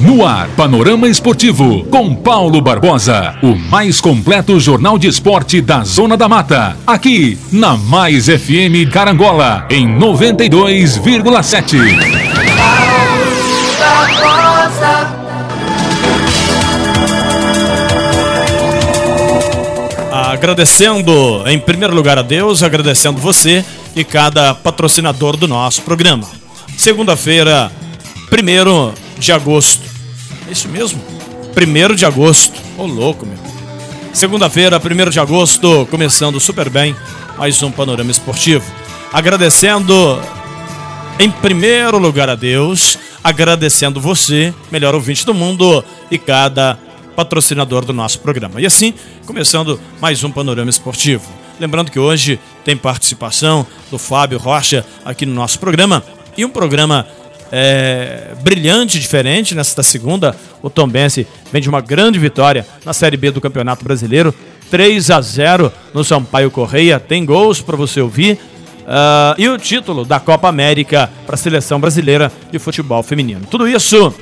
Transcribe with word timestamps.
No 0.00 0.26
ar, 0.26 0.48
Panorama 0.56 1.06
Esportivo, 1.06 1.84
com 1.90 2.14
Paulo 2.14 2.58
Barbosa. 2.62 3.34
O 3.42 3.54
mais 3.54 4.00
completo 4.00 4.58
jornal 4.58 4.96
de 4.96 5.06
esporte 5.06 5.60
da 5.60 5.84
Zona 5.84 6.16
da 6.16 6.26
Mata. 6.26 6.74
Aqui, 6.86 7.38
na 7.52 7.76
Mais 7.76 8.24
FM 8.24 8.90
Carangola, 8.90 9.66
em 9.68 9.86
92,7. 9.86 11.76
Agradecendo, 20.10 21.42
em 21.46 21.58
primeiro 21.58 21.94
lugar, 21.94 22.18
a 22.18 22.22
Deus, 22.22 22.62
agradecendo 22.62 23.18
você 23.18 23.62
e 23.94 24.02
cada 24.02 24.54
patrocinador 24.54 25.36
do 25.36 25.46
nosso 25.46 25.82
programa. 25.82 26.26
Segunda-feira, 26.78 27.70
primeiro 28.30 28.94
de 29.18 29.30
agosto 29.32 29.89
isso 30.50 30.68
mesmo? 30.68 31.00
1 31.56 31.94
de 31.94 32.04
agosto. 32.04 32.60
Ô, 32.76 32.82
oh, 32.82 32.86
louco, 32.86 33.24
meu. 33.24 33.38
Segunda-feira, 34.12 34.78
1 34.78 35.10
de 35.10 35.20
agosto, 35.20 35.86
começando 35.90 36.40
super 36.40 36.68
bem 36.68 36.96
mais 37.38 37.62
um 37.62 37.70
Panorama 37.70 38.10
Esportivo. 38.10 38.64
Agradecendo, 39.12 40.20
em 41.18 41.30
primeiro 41.30 41.98
lugar, 41.98 42.28
a 42.28 42.34
Deus, 42.34 42.98
agradecendo 43.22 44.00
você, 44.00 44.52
melhor 44.70 44.94
ouvinte 44.94 45.24
do 45.24 45.32
mundo, 45.32 45.84
e 46.10 46.18
cada 46.18 46.78
patrocinador 47.14 47.84
do 47.84 47.92
nosso 47.92 48.18
programa. 48.18 48.60
E 48.60 48.66
assim, 48.66 48.94
começando 49.26 49.80
mais 50.00 50.24
um 50.24 50.30
Panorama 50.30 50.70
Esportivo. 50.70 51.28
Lembrando 51.60 51.90
que 51.90 51.98
hoje 51.98 52.40
tem 52.64 52.76
participação 52.76 53.66
do 53.90 53.98
Fábio 53.98 54.38
Rocha 54.38 54.84
aqui 55.04 55.24
no 55.26 55.34
nosso 55.34 55.58
programa 55.58 56.02
e 56.36 56.44
um 56.44 56.50
programa 56.50 57.06
é, 57.50 58.32
brilhante, 58.42 58.98
diferente 58.98 59.54
nesta 59.54 59.82
segunda. 59.82 60.36
O 60.62 60.70
Tom 60.70 60.88
Bense 60.88 61.26
vem 61.52 61.60
de 61.60 61.68
uma 61.68 61.80
grande 61.80 62.18
vitória 62.18 62.66
na 62.84 62.92
Série 62.92 63.16
B 63.16 63.30
do 63.30 63.40
Campeonato 63.40 63.84
Brasileiro. 63.84 64.34
3 64.70 65.10
a 65.10 65.20
0 65.20 65.72
no 65.92 66.04
Sampaio 66.04 66.50
Correia. 66.50 67.00
Tem 67.00 67.24
gols 67.24 67.60
para 67.60 67.76
você 67.76 68.00
ouvir. 68.00 68.38
Uh, 68.80 69.34
e 69.38 69.48
o 69.48 69.58
título 69.58 70.04
da 70.04 70.18
Copa 70.18 70.48
América 70.48 71.10
para 71.26 71.34
a 71.34 71.38
seleção 71.38 71.80
brasileira 71.80 72.32
de 72.50 72.58
futebol 72.58 73.02
feminino. 73.02 73.42
Tudo 73.50 73.68
isso 73.68 74.14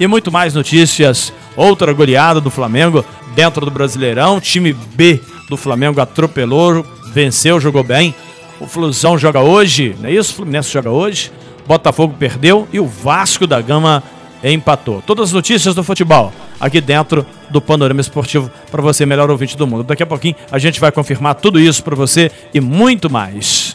e 0.00 0.06
muito 0.06 0.30
mais 0.30 0.54
notícias. 0.54 1.32
Outra 1.56 1.92
goleada 1.92 2.40
do 2.40 2.50
Flamengo 2.50 3.04
dentro 3.34 3.64
do 3.64 3.70
Brasileirão. 3.70 4.40
Time 4.40 4.72
B 4.72 5.20
do 5.48 5.56
Flamengo 5.56 6.00
atropelou, 6.00 6.86
venceu, 7.12 7.60
jogou 7.60 7.82
bem. 7.82 8.14
O 8.60 8.66
Flusão 8.66 9.16
joga 9.16 9.40
hoje, 9.40 9.94
não 10.00 10.08
é 10.08 10.12
isso? 10.12 10.32
O 10.32 10.36
Fluminense 10.36 10.72
joga 10.72 10.90
hoje. 10.90 11.30
Botafogo 11.68 12.14
perdeu 12.18 12.66
e 12.72 12.80
o 12.80 12.86
Vasco 12.86 13.46
da 13.46 13.60
Gama 13.60 14.02
empatou. 14.42 15.02
Todas 15.02 15.28
as 15.28 15.32
notícias 15.34 15.74
do 15.74 15.84
futebol 15.84 16.32
aqui 16.58 16.80
dentro 16.80 17.26
do 17.50 17.60
Panorama 17.60 18.00
Esportivo 18.00 18.50
para 18.70 18.80
você, 18.80 19.04
melhor 19.04 19.30
ouvinte 19.30 19.54
do 19.54 19.66
mundo. 19.66 19.84
Daqui 19.84 20.02
a 20.02 20.06
pouquinho 20.06 20.34
a 20.50 20.58
gente 20.58 20.80
vai 20.80 20.90
confirmar 20.90 21.34
tudo 21.34 21.60
isso 21.60 21.84
para 21.84 21.94
você 21.94 22.30
e 22.54 22.60
muito 22.60 23.10
mais. 23.10 23.67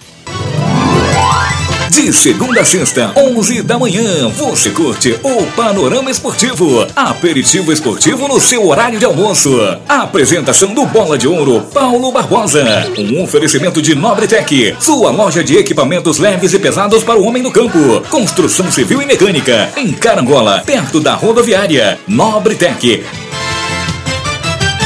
De 1.94 2.12
segunda 2.12 2.62
a 2.62 2.66
sexta, 2.66 3.14
11 3.16 3.62
da 3.62 3.78
manhã, 3.78 4.28
você 4.30 4.72
curte 4.72 5.16
o 5.22 5.44
Panorama 5.56 6.10
Esportivo. 6.10 6.88
Aperitivo 6.96 7.72
esportivo 7.72 8.28
no 8.28 8.42
seu 8.42 8.68
horário 8.68 8.98
de 8.98 9.06
almoço. 9.06 9.52
apresentação 9.88 10.74
do 10.74 10.88
Bola 10.88 11.20
de 11.20 11.28
Ouro, 11.28 11.62
Paulo 11.72 12.12
Barbosa. 12.12 12.92
Um 12.98 13.22
oferecimento 13.22 13.80
de 13.80 13.94
Nobretec, 13.94 14.76
sua 14.80 15.12
loja 15.12 15.44
de 15.44 15.56
equipamentos 15.56 16.18
leves 16.18 16.52
e 16.54 16.58
pesados 16.58 17.04
para 17.04 17.20
o 17.20 17.26
homem 17.26 17.44
no 17.44 17.52
campo. 17.52 18.02
Construção 18.10 18.72
civil 18.72 19.00
e 19.00 19.06
mecânica, 19.06 19.70
em 19.78 19.92
Carangola, 19.92 20.64
perto 20.66 21.00
da 21.00 21.14
rodoviária. 21.14 22.00
Nobretec. 22.08 23.04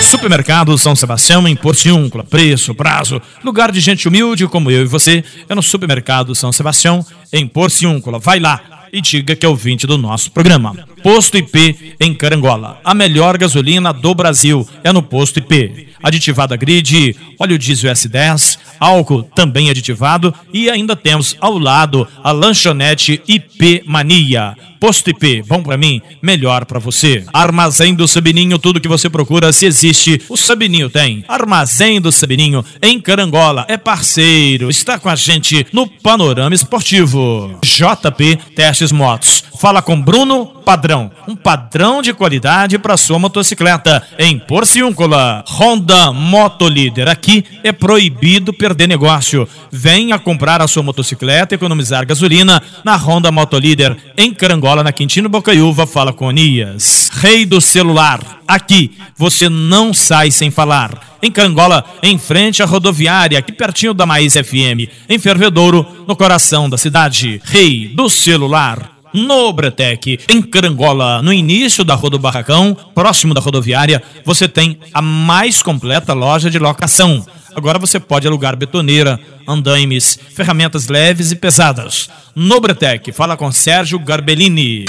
Supermercado 0.03 0.77
São 0.77 0.95
Sebastião 0.95 1.47
em 1.47 1.55
Porciúncula. 1.55 2.23
Preço, 2.23 2.73
prazo, 2.73 3.21
lugar 3.43 3.71
de 3.71 3.79
gente 3.79 4.07
humilde 4.07 4.47
como 4.47 4.71
eu 4.71 4.83
e 4.83 4.87
você 4.87 5.23
é 5.49 5.55
no 5.55 5.61
Supermercado 5.61 6.33
São 6.33 6.51
Sebastião 6.51 7.05
em 7.31 7.47
Porciúncula. 7.47 8.19
Vai 8.19 8.39
lá 8.39 8.61
e 8.91 9.01
diga 9.01 9.35
que 9.35 9.45
é 9.45 9.49
o 9.49 9.55
20 9.55 9.85
do 9.85 9.97
nosso 9.97 10.31
programa. 10.31 10.75
Posto 11.03 11.37
IP 11.37 11.95
em 11.99 12.13
Carangola. 12.13 12.79
A 12.83 12.93
melhor 12.93 13.37
gasolina 13.37 13.91
do 13.93 14.15
Brasil 14.15 14.67
é 14.83 14.91
no 14.91 15.03
Posto 15.03 15.39
IP. 15.39 15.89
Aditivada 16.01 16.55
grid, 16.55 17.15
óleo 17.39 17.57
diesel 17.57 17.91
S10, 17.91 18.56
álcool 18.79 19.23
também 19.23 19.69
aditivado 19.69 20.33
e 20.53 20.69
ainda 20.69 20.95
temos 20.95 21.35
ao 21.39 21.57
lado 21.57 22.07
a 22.23 22.31
lanchonete 22.31 23.21
IP 23.27 23.83
Mania. 23.85 24.55
Posto 24.79 25.09
IP, 25.09 25.43
bom 25.47 25.63
para 25.63 25.75
mim, 25.75 26.01
melhor 26.21 26.65
para 26.65 26.79
você. 26.79 27.25
Armazém 27.33 27.95
do 27.95 28.07
Sabininho, 28.07 28.59
tudo 28.59 28.79
que 28.79 28.87
você 28.87 29.09
procura, 29.09 29.51
se 29.51 29.65
existe, 29.65 30.21
o 30.29 30.37
Sabininho 30.37 30.89
tem. 30.89 31.25
Armazém 31.27 31.99
do 31.99 32.11
Sabininho, 32.11 32.63
em 32.81 32.99
Carangola, 32.99 33.65
é 33.67 33.75
parceiro, 33.75 34.69
está 34.69 34.99
com 34.99 35.09
a 35.09 35.15
gente 35.15 35.65
no 35.73 35.87
Panorama 35.87 36.53
Esportivo. 36.53 37.59
JP 37.63 38.37
Testes 38.55 38.91
Motos. 38.91 39.43
Fala 39.59 39.81
com 39.81 39.99
Bruno 39.99 40.45
Padrão, 40.45 41.09
um 41.27 41.35
padrão 41.35 42.01
de 42.01 42.13
qualidade 42.13 42.77
para 42.77 42.95
sua 42.95 43.17
motocicleta 43.17 44.05
em 44.19 44.37
Porciúncula. 44.37 45.43
Honda 45.47 46.11
Motolíder, 46.11 47.09
aqui 47.09 47.43
é 47.63 47.71
proibido 47.71 48.53
perder 48.67 48.87
negócio. 48.87 49.47
Venha 49.71 50.19
comprar 50.19 50.61
a 50.61 50.67
sua 50.67 50.83
motocicleta 50.83 51.53
e 51.53 51.57
economizar 51.57 52.05
gasolina 52.05 52.61
na 52.83 52.95
Honda 52.97 53.31
Motolíder 53.31 53.95
em 54.17 54.33
Carangola 54.33 54.57
Angola, 54.57 54.83
na 54.83 54.91
Quintino 54.91 55.29
Bocaiúva, 55.29 55.87
fala 55.87 56.11
com 56.11 56.27
Anias. 56.27 57.09
Rei 57.13 57.45
do 57.45 57.61
celular, 57.61 58.41
aqui 58.45 58.91
você 59.15 59.47
não 59.47 59.93
sai 59.93 60.29
sem 60.29 60.51
falar. 60.51 61.17
Em 61.21 61.31
Carangola, 61.31 61.85
em 62.03 62.17
frente 62.17 62.61
à 62.61 62.65
rodoviária, 62.65 63.39
aqui 63.39 63.53
pertinho 63.53 63.93
da 63.93 64.05
Maíz 64.05 64.33
FM. 64.33 64.91
Em 65.07 65.17
Fervedouro, 65.17 65.85
no 66.05 66.17
coração 66.17 66.69
da 66.69 66.77
cidade. 66.77 67.41
Rei 67.45 67.87
do 67.87 68.09
celular 68.09 68.97
no 69.13 69.51
Bretec, 69.53 70.19
em 70.29 70.41
Carangola, 70.41 71.21
no 71.21 71.31
início 71.31 71.83
da 71.83 71.95
Rua 71.95 72.09
do 72.09 72.19
Barracão, 72.19 72.75
próximo 72.93 73.33
da 73.33 73.41
rodoviária, 73.41 74.03
você 74.25 74.47
tem 74.47 74.77
a 74.93 75.01
mais 75.01 75.63
completa 75.63 76.13
loja 76.13 76.49
de 76.49 76.59
locação. 76.59 77.25
Agora 77.57 77.79
você 77.79 77.99
pode 77.99 78.27
alugar 78.27 78.55
betoneira, 78.55 79.19
andaimes, 79.47 80.19
ferramentas 80.29 80.89
leves 80.89 81.31
e 81.31 81.35
pesadas. 81.35 82.07
Nobretec, 82.35 83.11
fala 83.11 83.35
com 83.35 83.51
Sérgio 83.51 83.97
Garbellini. 83.97 84.85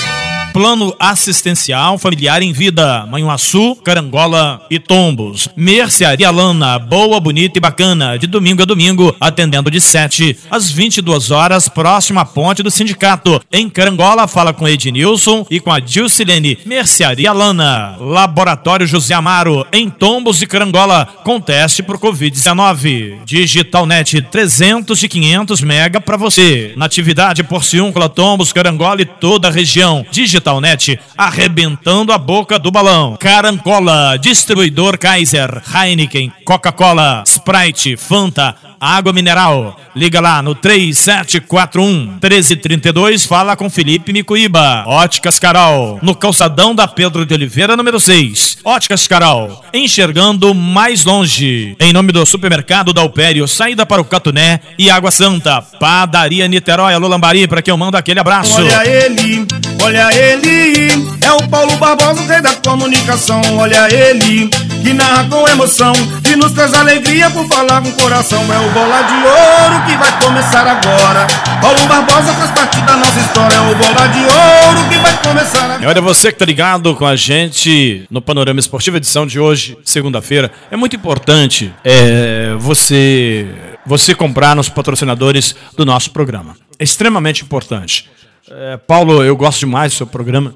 Plano 0.58 0.92
Assistencial 0.98 1.98
Familiar 1.98 2.42
em 2.42 2.52
Vida, 2.52 3.06
Manhuaçu, 3.06 3.76
Carangola 3.76 4.60
e 4.69 4.80
Tombos. 4.80 5.48
Mercearia 5.54 6.32
Lana, 6.32 6.80
boa, 6.80 7.20
bonita 7.20 7.58
e 7.58 7.60
bacana, 7.60 8.19
de 8.19 8.26
domingo 8.26 8.62
a 8.62 8.64
domingo, 8.64 9.14
atendendo 9.20 9.70
de 9.70 9.80
7 9.80 10.36
às 10.50 10.69
22 10.69 11.30
horas, 11.30 11.69
próximo 11.69 12.19
à 12.19 12.24
ponte 12.24 12.60
do 12.60 12.72
sindicato. 12.72 13.41
Em 13.52 13.70
Carangola, 13.70 14.26
fala 14.26 14.52
com 14.52 14.66
Ednilson 14.66 15.46
e 15.48 15.60
com 15.60 15.70
a 15.70 15.78
Dilcilene. 15.78 16.58
Mercearia 16.66 17.32
Lana, 17.32 17.96
Laboratório 18.00 18.84
José 18.84 19.14
Amaro, 19.14 19.64
em 19.72 19.88
Tombos 19.88 20.42
e 20.42 20.46
Carangola, 20.48 21.06
com 21.22 21.40
teste 21.40 21.84
por 21.84 22.00
Covid-19. 22.00 23.20
Digitalnet 23.25 24.22
300 24.22 25.04
e 25.04 25.08
500 25.08 25.60
mega 25.60 26.00
para 26.00 26.16
você. 26.16 26.72
Natividade 26.76 27.44
Porciúncula, 27.44 28.08
Tombos, 28.08 28.52
Carangola 28.52 29.02
e 29.02 29.06
toda 29.06 29.46
a 29.46 29.52
região. 29.52 30.05
Digital 30.10 30.47
Digitalnet, 30.48 30.98
arrebentando 31.16 32.12
a 32.12 32.18
boca 32.18 32.58
do 32.58 32.70
balão. 32.70 33.16
Carancola, 33.20 34.16
distribuidor 34.18 34.96
Kaiser, 34.98 35.62
Heineken, 35.74 36.32
Coca-Cola, 36.44 37.22
Sprite, 37.26 37.96
Fanta, 37.96 38.54
água 38.80 39.12
mineral. 39.12 39.78
Liga 39.94 40.20
lá 40.20 40.40
no 40.40 40.54
3741 40.54 42.18
1332, 42.22 43.26
fala 43.26 43.56
com 43.56 43.68
Felipe 43.68 44.12
Micuíba. 44.12 44.84
Óticas 44.86 45.38
Carol, 45.38 45.98
no 46.02 46.14
calçadão 46.14 46.74
da 46.74 46.86
Pedro 46.86 47.26
de 47.26 47.34
Oliveira, 47.34 47.76
número 47.76 47.98
6. 47.98 48.58
Óticas 48.64 49.06
Carol, 49.06 49.64
enxergando 49.74 50.54
mais 50.54 51.04
longe. 51.04 51.76
Em 51.80 51.92
nome 51.92 52.12
do 52.12 52.24
supermercado 52.24 52.92
da 52.92 53.00
Alpério, 53.02 53.48
saída 53.48 53.84
para 53.84 54.00
o 54.00 54.04
Catuné 54.04 54.60
e 54.78 54.88
Água 54.88 55.10
Santa. 55.10 55.60
Padaria 55.60 56.46
Niterói, 56.46 56.94
Alô 56.94 57.08
Lambari, 57.08 57.46
para 57.48 57.60
quem 57.60 57.72
eu 57.72 57.78
mando 57.78 57.96
aquele 57.96 58.20
abraço. 58.20 58.60
Olha 58.60 58.86
ele, 58.86 59.46
olha 59.82 60.08
ele, 60.14 60.27
é 60.30 61.32
o 61.32 61.48
Paulo 61.48 61.75
Barbosa, 61.78 62.20
rei 62.22 62.42
da 62.42 62.54
comunicação, 62.56 63.40
olha 63.56 63.88
ele 63.90 64.46
que 64.82 64.92
narra 64.92 65.25
com 65.25 65.48
emoção 65.48 65.94
e 66.30 66.36
nos 66.36 66.52
traz 66.52 66.75
alegria 66.75 67.30
por 67.30 67.48
falar 67.48 67.80
com 67.80 67.90
coração. 67.92 68.40
É 68.52 68.58
o 68.58 68.70
Bola 68.70 69.02
de 69.04 69.14
Ouro 69.14 69.86
que 69.86 69.96
vai 69.96 70.20
começar 70.20 70.66
agora. 70.66 71.26
Paulo 71.62 71.80
Barbosa 71.86 72.34
faz 72.34 72.50
parte 72.50 72.78
da 72.82 72.96
nossa 72.96 73.19
história. 73.20 73.56
É 73.56 73.60
o 73.60 73.75
Bola 73.75 74.08
de 74.08 74.19
Ouro 74.19 74.88
que 74.90 74.98
vai 74.98 75.16
começar 75.22 75.64
agora. 75.64 75.88
Olha, 75.88 76.02
você 76.02 76.31
que 76.31 76.38
tá 76.38 76.44
ligado 76.44 76.94
com 76.94 77.06
a 77.06 77.16
gente 77.16 78.04
no 78.10 78.20
Panorama 78.20 78.60
Esportivo, 78.60 78.98
edição 78.98 79.26
de 79.26 79.40
hoje, 79.40 79.78
segunda-feira, 79.82 80.52
é 80.70 80.76
muito 80.76 80.94
importante 80.94 81.72
é, 81.82 82.54
você, 82.58 83.46
você 83.86 84.14
comprar 84.14 84.54
nos 84.54 84.69
patrocinadores 84.69 85.56
do 85.74 85.86
nosso 85.86 86.10
programa. 86.10 86.54
É 86.78 86.84
extremamente 86.84 87.42
importante. 87.42 88.08
É, 88.50 88.76
Paulo, 88.78 89.22
eu 89.22 89.36
gosto 89.36 89.60
demais 89.60 89.92
do 89.92 89.96
seu 89.96 90.06
programa. 90.06 90.54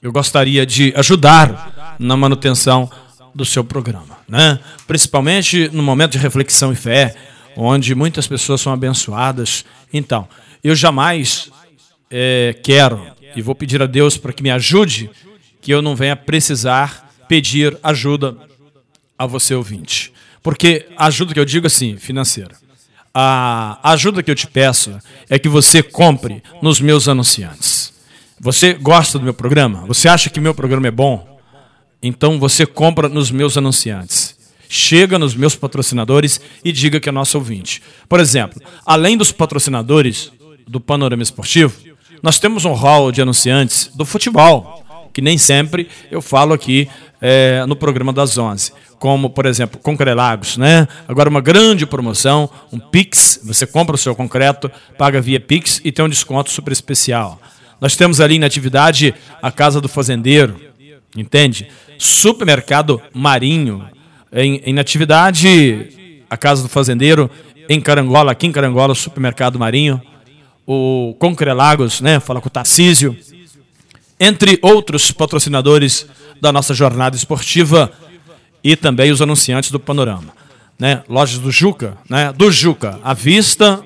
Eu 0.00 0.12
gostaria 0.12 0.64
de 0.64 0.92
ajudar 0.96 1.96
na 1.98 2.16
manutenção 2.16 2.90
do 3.34 3.44
seu 3.44 3.64
programa, 3.64 4.18
né? 4.28 4.58
Principalmente 4.86 5.68
no 5.72 5.82
momento 5.82 6.12
de 6.12 6.18
reflexão 6.18 6.72
e 6.72 6.76
fé, 6.76 7.14
onde 7.56 7.94
muitas 7.94 8.26
pessoas 8.26 8.60
são 8.60 8.72
abençoadas. 8.72 9.64
Então, 9.92 10.28
eu 10.62 10.74
jamais 10.74 11.50
é, 12.10 12.54
quero 12.62 13.00
e 13.34 13.42
vou 13.42 13.54
pedir 13.54 13.82
a 13.82 13.86
Deus 13.86 14.16
para 14.16 14.32
que 14.32 14.42
me 14.42 14.50
ajude, 14.50 15.10
que 15.60 15.72
eu 15.72 15.80
não 15.80 15.96
venha 15.96 16.14
precisar 16.14 17.10
pedir 17.28 17.78
ajuda 17.82 18.36
a 19.16 19.26
você 19.26 19.54
ouvinte, 19.54 20.12
porque 20.42 20.86
a 20.96 21.06
ajuda 21.06 21.32
que 21.32 21.40
eu 21.40 21.44
digo 21.44 21.66
assim, 21.66 21.96
financeira. 21.96 22.61
A 23.14 23.78
ajuda 23.92 24.22
que 24.22 24.30
eu 24.30 24.34
te 24.34 24.46
peço 24.46 24.98
é 25.28 25.38
que 25.38 25.48
você 25.48 25.82
compre 25.82 26.42
nos 26.62 26.80
meus 26.80 27.08
anunciantes. 27.08 27.92
Você 28.40 28.72
gosta 28.72 29.18
do 29.18 29.24
meu 29.24 29.34
programa? 29.34 29.84
Você 29.86 30.08
acha 30.08 30.30
que 30.30 30.40
meu 30.40 30.54
programa 30.54 30.88
é 30.88 30.90
bom? 30.90 31.38
Então 32.02 32.38
você 32.38 32.66
compra 32.66 33.08
nos 33.08 33.30
meus 33.30 33.56
anunciantes. 33.56 34.36
Chega 34.68 35.18
nos 35.18 35.34
meus 35.34 35.54
patrocinadores 35.54 36.40
e 36.64 36.72
diga 36.72 36.98
que 36.98 37.08
é 37.08 37.12
nosso 37.12 37.36
ouvinte. 37.36 37.82
Por 38.08 38.18
exemplo, 38.18 38.60
além 38.86 39.16
dos 39.16 39.30
patrocinadores 39.30 40.32
do 40.66 40.80
Panorama 40.80 41.22
Esportivo, 41.22 41.76
nós 42.22 42.38
temos 42.38 42.64
um 42.64 42.72
hall 42.72 43.12
de 43.12 43.20
anunciantes 43.20 43.90
do 43.94 44.06
futebol, 44.06 44.82
que 45.12 45.20
nem 45.20 45.36
sempre 45.38 45.88
eu 46.10 46.22
falo 46.22 46.52
aqui 46.52 46.88
é, 47.20 47.64
no 47.66 47.76
programa 47.76 48.12
das 48.12 48.36
11. 48.36 48.72
Como, 48.98 49.30
por 49.30 49.46
exemplo, 49.46 49.80
Concrelagos, 49.80 50.56
né? 50.56 50.86
Agora 51.06 51.28
uma 51.28 51.40
grande 51.40 51.86
promoção, 51.86 52.48
um 52.72 52.78
Pix, 52.78 53.40
você 53.44 53.66
compra 53.66 53.94
o 53.94 53.98
seu 53.98 54.14
concreto, 54.14 54.70
paga 54.96 55.20
via 55.20 55.40
Pix 55.40 55.80
e 55.84 55.92
tem 55.92 56.04
um 56.04 56.08
desconto 56.08 56.50
super 56.50 56.72
especial. 56.72 57.40
Nós 57.80 57.96
temos 57.96 58.20
ali 58.20 58.38
na 58.38 58.46
atividade 58.46 59.14
a 59.40 59.50
Casa 59.50 59.80
do 59.80 59.88
Fazendeiro, 59.88 60.56
entende? 61.16 61.68
Supermercado 61.98 63.00
Marinho, 63.12 63.84
em, 64.32 64.62
em 64.64 64.78
atividade, 64.78 66.22
a 66.30 66.36
Casa 66.36 66.62
do 66.62 66.68
Fazendeiro, 66.68 67.30
em 67.68 67.80
Carangola, 67.80 68.32
aqui 68.32 68.46
em 68.46 68.52
Carangola, 68.52 68.94
Supermercado 68.94 69.58
Marinho, 69.58 70.00
o 70.66 71.14
Concrelagos, 71.18 72.00
né? 72.00 72.20
Fala 72.20 72.40
com 72.40 72.48
o 72.48 72.50
Tarcísio, 72.50 73.16
entre 74.22 74.56
outros 74.62 75.10
patrocinadores 75.10 76.06
da 76.40 76.52
nossa 76.52 76.72
jornada 76.72 77.16
esportiva 77.16 77.90
e 78.62 78.76
também 78.76 79.10
os 79.10 79.20
anunciantes 79.20 79.72
do 79.72 79.80
Panorama. 79.80 80.32
Né? 80.78 81.02
Lojas 81.08 81.40
do 81.40 81.50
Juca, 81.50 81.98
né? 82.08 82.32
do 82.32 82.48
Juca, 82.48 83.00
à 83.02 83.12
vista 83.14 83.82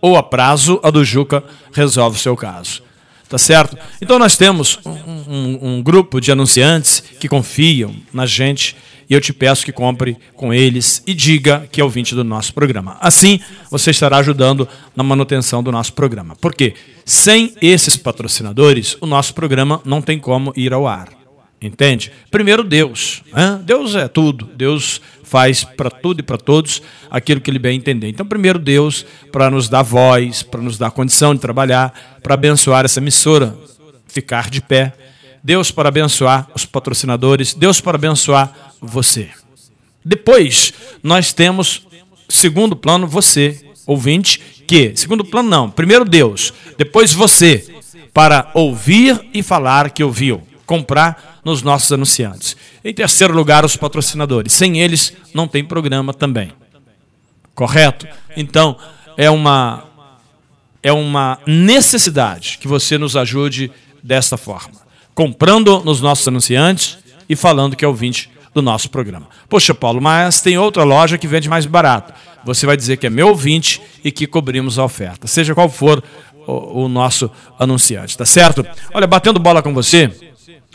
ou 0.00 0.16
a 0.16 0.24
prazo, 0.24 0.80
a 0.82 0.90
do 0.90 1.04
Juca 1.04 1.44
resolve 1.72 2.18
o 2.18 2.20
seu 2.20 2.36
caso. 2.36 2.82
Tá 3.28 3.38
certo? 3.38 3.78
Então 4.02 4.18
nós 4.18 4.36
temos 4.36 4.80
um, 4.84 4.90
um, 4.90 5.58
um, 5.62 5.82
grupo 5.82 6.20
de 6.20 6.32
anunciantes 6.32 7.00
que 7.20 7.28
confiam 7.28 7.94
na 8.12 8.26
gente 8.26 8.76
e 9.08 9.14
eu 9.14 9.20
te 9.20 9.32
peço 9.32 9.64
que 9.64 9.72
compre 9.72 10.16
com 10.34 10.52
eles 10.52 11.02
e 11.06 11.14
diga 11.14 11.68
que 11.70 11.80
é 11.80 11.84
ouvinte 11.84 12.14
do 12.14 12.24
nosso 12.24 12.54
programa. 12.54 12.96
Assim, 13.00 13.40
você 13.70 13.90
estará 13.90 14.18
ajudando 14.18 14.68
na 14.94 15.02
manutenção 15.02 15.62
do 15.62 15.72
nosso 15.72 15.92
programa. 15.92 16.36
Porque 16.40 16.74
sem 17.04 17.52
esses 17.60 17.96
patrocinadores, 17.96 18.96
o 19.00 19.06
nosso 19.06 19.34
programa 19.34 19.80
não 19.84 20.00
tem 20.00 20.18
como 20.18 20.52
ir 20.56 20.72
ao 20.72 20.86
ar. 20.86 21.08
Entende? 21.60 22.12
Primeiro 22.30 22.62
Deus. 22.62 23.22
Né? 23.32 23.60
Deus 23.64 23.94
é 23.94 24.06
tudo. 24.06 24.50
Deus 24.54 25.00
faz 25.22 25.64
para 25.64 25.90
tudo 25.90 26.20
e 26.20 26.22
para 26.22 26.36
todos 26.36 26.82
aquilo 27.10 27.40
que 27.40 27.50
ele 27.50 27.58
bem 27.58 27.76
entender. 27.76 28.08
Então, 28.08 28.26
primeiro 28.26 28.58
Deus 28.58 29.06
para 29.32 29.50
nos 29.50 29.68
dar 29.68 29.82
voz, 29.82 30.42
para 30.42 30.60
nos 30.60 30.76
dar 30.76 30.90
condição 30.90 31.34
de 31.34 31.40
trabalhar, 31.40 32.18
para 32.22 32.34
abençoar 32.34 32.84
essa 32.84 33.00
emissora, 33.00 33.56
ficar 34.06 34.50
de 34.50 34.60
pé. 34.60 34.92
Deus 35.44 35.70
para 35.70 35.90
abençoar 35.90 36.48
os 36.54 36.64
patrocinadores, 36.64 37.52
Deus 37.52 37.78
para 37.78 37.96
abençoar 37.96 38.72
você. 38.80 39.28
Depois, 40.02 40.72
nós 41.02 41.34
temos 41.34 41.86
segundo 42.26 42.74
plano 42.74 43.06
você, 43.06 43.60
ouvinte, 43.86 44.40
que 44.66 44.96
segundo 44.96 45.22
plano 45.22 45.50
não, 45.50 45.70
primeiro 45.70 46.06
Deus, 46.06 46.54
depois 46.78 47.12
você 47.12 47.74
para 48.14 48.50
ouvir 48.54 49.20
e 49.34 49.42
falar 49.42 49.90
que 49.90 50.02
ouviu 50.02 50.42
comprar 50.64 51.40
nos 51.44 51.60
nossos 51.60 51.92
anunciantes. 51.92 52.56
Em 52.82 52.94
terceiro 52.94 53.34
lugar, 53.34 53.66
os 53.66 53.76
patrocinadores. 53.76 54.52
Sem 54.54 54.80
eles, 54.80 55.12
não 55.34 55.46
tem 55.46 55.62
programa 55.62 56.14
também. 56.14 56.52
Correto? 57.54 58.06
Então, 58.34 58.78
é 59.16 59.28
uma, 59.28 59.84
é 60.82 60.92
uma 60.92 61.38
necessidade 61.46 62.56
que 62.58 62.66
você 62.66 62.96
nos 62.96 63.14
ajude 63.14 63.70
desta 64.02 64.38
forma. 64.38 64.83
Comprando 65.14 65.82
nos 65.84 66.00
nossos 66.00 66.26
anunciantes 66.26 66.98
e 67.28 67.36
falando 67.36 67.76
que 67.76 67.84
é 67.84 67.88
ouvinte 67.88 68.30
do 68.52 68.62
nosso 68.62 68.90
programa. 68.90 69.28
Poxa, 69.48 69.74
Paulo, 69.74 70.00
mas 70.00 70.40
tem 70.40 70.56
outra 70.58 70.84
loja 70.84 71.18
que 71.18 71.26
vende 71.26 71.48
mais 71.48 71.66
barato. 71.66 72.12
Você 72.44 72.66
vai 72.66 72.76
dizer 72.76 72.96
que 72.98 73.06
é 73.06 73.10
meu 73.10 73.28
ouvinte 73.28 73.80
e 74.02 74.12
que 74.12 74.26
cobrimos 74.26 74.78
a 74.78 74.84
oferta, 74.84 75.26
seja 75.26 75.54
qual 75.54 75.68
for 75.68 76.02
o, 76.46 76.84
o 76.84 76.88
nosso 76.88 77.30
anunciante, 77.58 78.16
tá 78.16 78.26
certo? 78.26 78.64
Olha, 78.92 79.06
batendo 79.06 79.40
bola 79.40 79.62
com 79.62 79.72
você, 79.72 80.10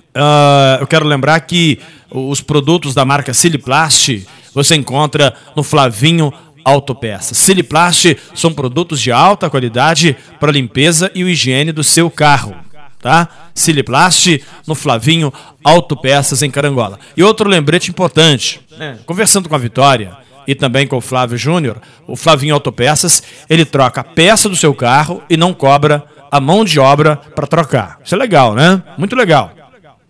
Uh, 0.09 0.81
eu 0.81 0.88
quero 0.88 1.06
lembrar 1.06 1.39
que 1.42 1.80
os 2.09 2.42
produtos 2.42 2.95
da 2.95 3.06
marca 3.06 3.33
Siliplast 3.33 4.25
você 4.53 4.75
encontra 4.75 5.35
no 5.56 5.63
Flavinho 5.63 6.33
Autopeças. 6.65 7.38
Siliplast 7.38 8.18
são 8.33 8.51
produtos 8.51 9.00
de 9.00 9.12
alta 9.12 9.50
qualidade 9.50 10.18
para 10.39 10.51
limpeza 10.51 11.12
e 11.13 11.21
higiene 11.21 11.71
do 11.71 11.83
seu 11.83 12.09
carro. 12.09 12.56
Tá? 13.01 13.29
Siliplast 13.53 14.43
no 14.67 14.75
Flavinho 14.75 15.33
Autopeças 15.63 16.43
em 16.43 16.51
Carangola. 16.51 16.99
E 17.15 17.23
outro 17.23 17.47
lembrete 17.47 17.89
importante, 17.89 18.59
né? 18.77 18.99
conversando 19.05 19.47
com 19.47 19.55
a 19.55 19.59
Vitória 19.59 20.17
e 20.45 20.53
também 20.53 20.85
com 20.85 20.97
o 20.97 21.01
Flávio 21.01 21.37
Júnior, 21.37 21.77
o 22.07 22.15
Flavinho 22.15 22.53
Autopeças, 22.55 23.23
ele 23.49 23.63
troca 23.63 24.01
a 24.01 24.03
peça 24.03 24.49
do 24.49 24.55
seu 24.55 24.73
carro 24.73 25.23
e 25.29 25.37
não 25.37 25.53
cobra 25.53 26.03
a 26.31 26.39
mão 26.39 26.65
de 26.65 26.79
obra 26.79 27.15
para 27.15 27.47
trocar. 27.47 27.99
Isso 28.03 28.15
é 28.15 28.18
legal, 28.18 28.53
né? 28.53 28.81
Muito 28.97 29.15
legal. 29.15 29.51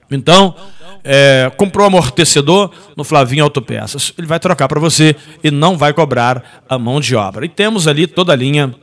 Então, 0.10 0.56
é, 1.04 1.52
comprou 1.56 1.86
amortecedor 1.86 2.72
no 2.96 3.04
Flavinho 3.04 3.44
Autopeças. 3.44 4.14
Ele 4.18 4.28
vai 4.28 4.40
trocar 4.40 4.68
para 4.68 4.80
você 4.80 5.16
e 5.44 5.52
não 5.52 5.78
vai 5.78 5.94
cobrar 5.94 6.64
a 6.68 6.78
mão 6.78 7.00
de 7.00 7.16
obra. 7.16 7.46
E 7.46 7.50
temos 7.50 7.88
ali 7.88 8.08
toda 8.08 8.34
a 8.34 8.36
linha 8.36 8.74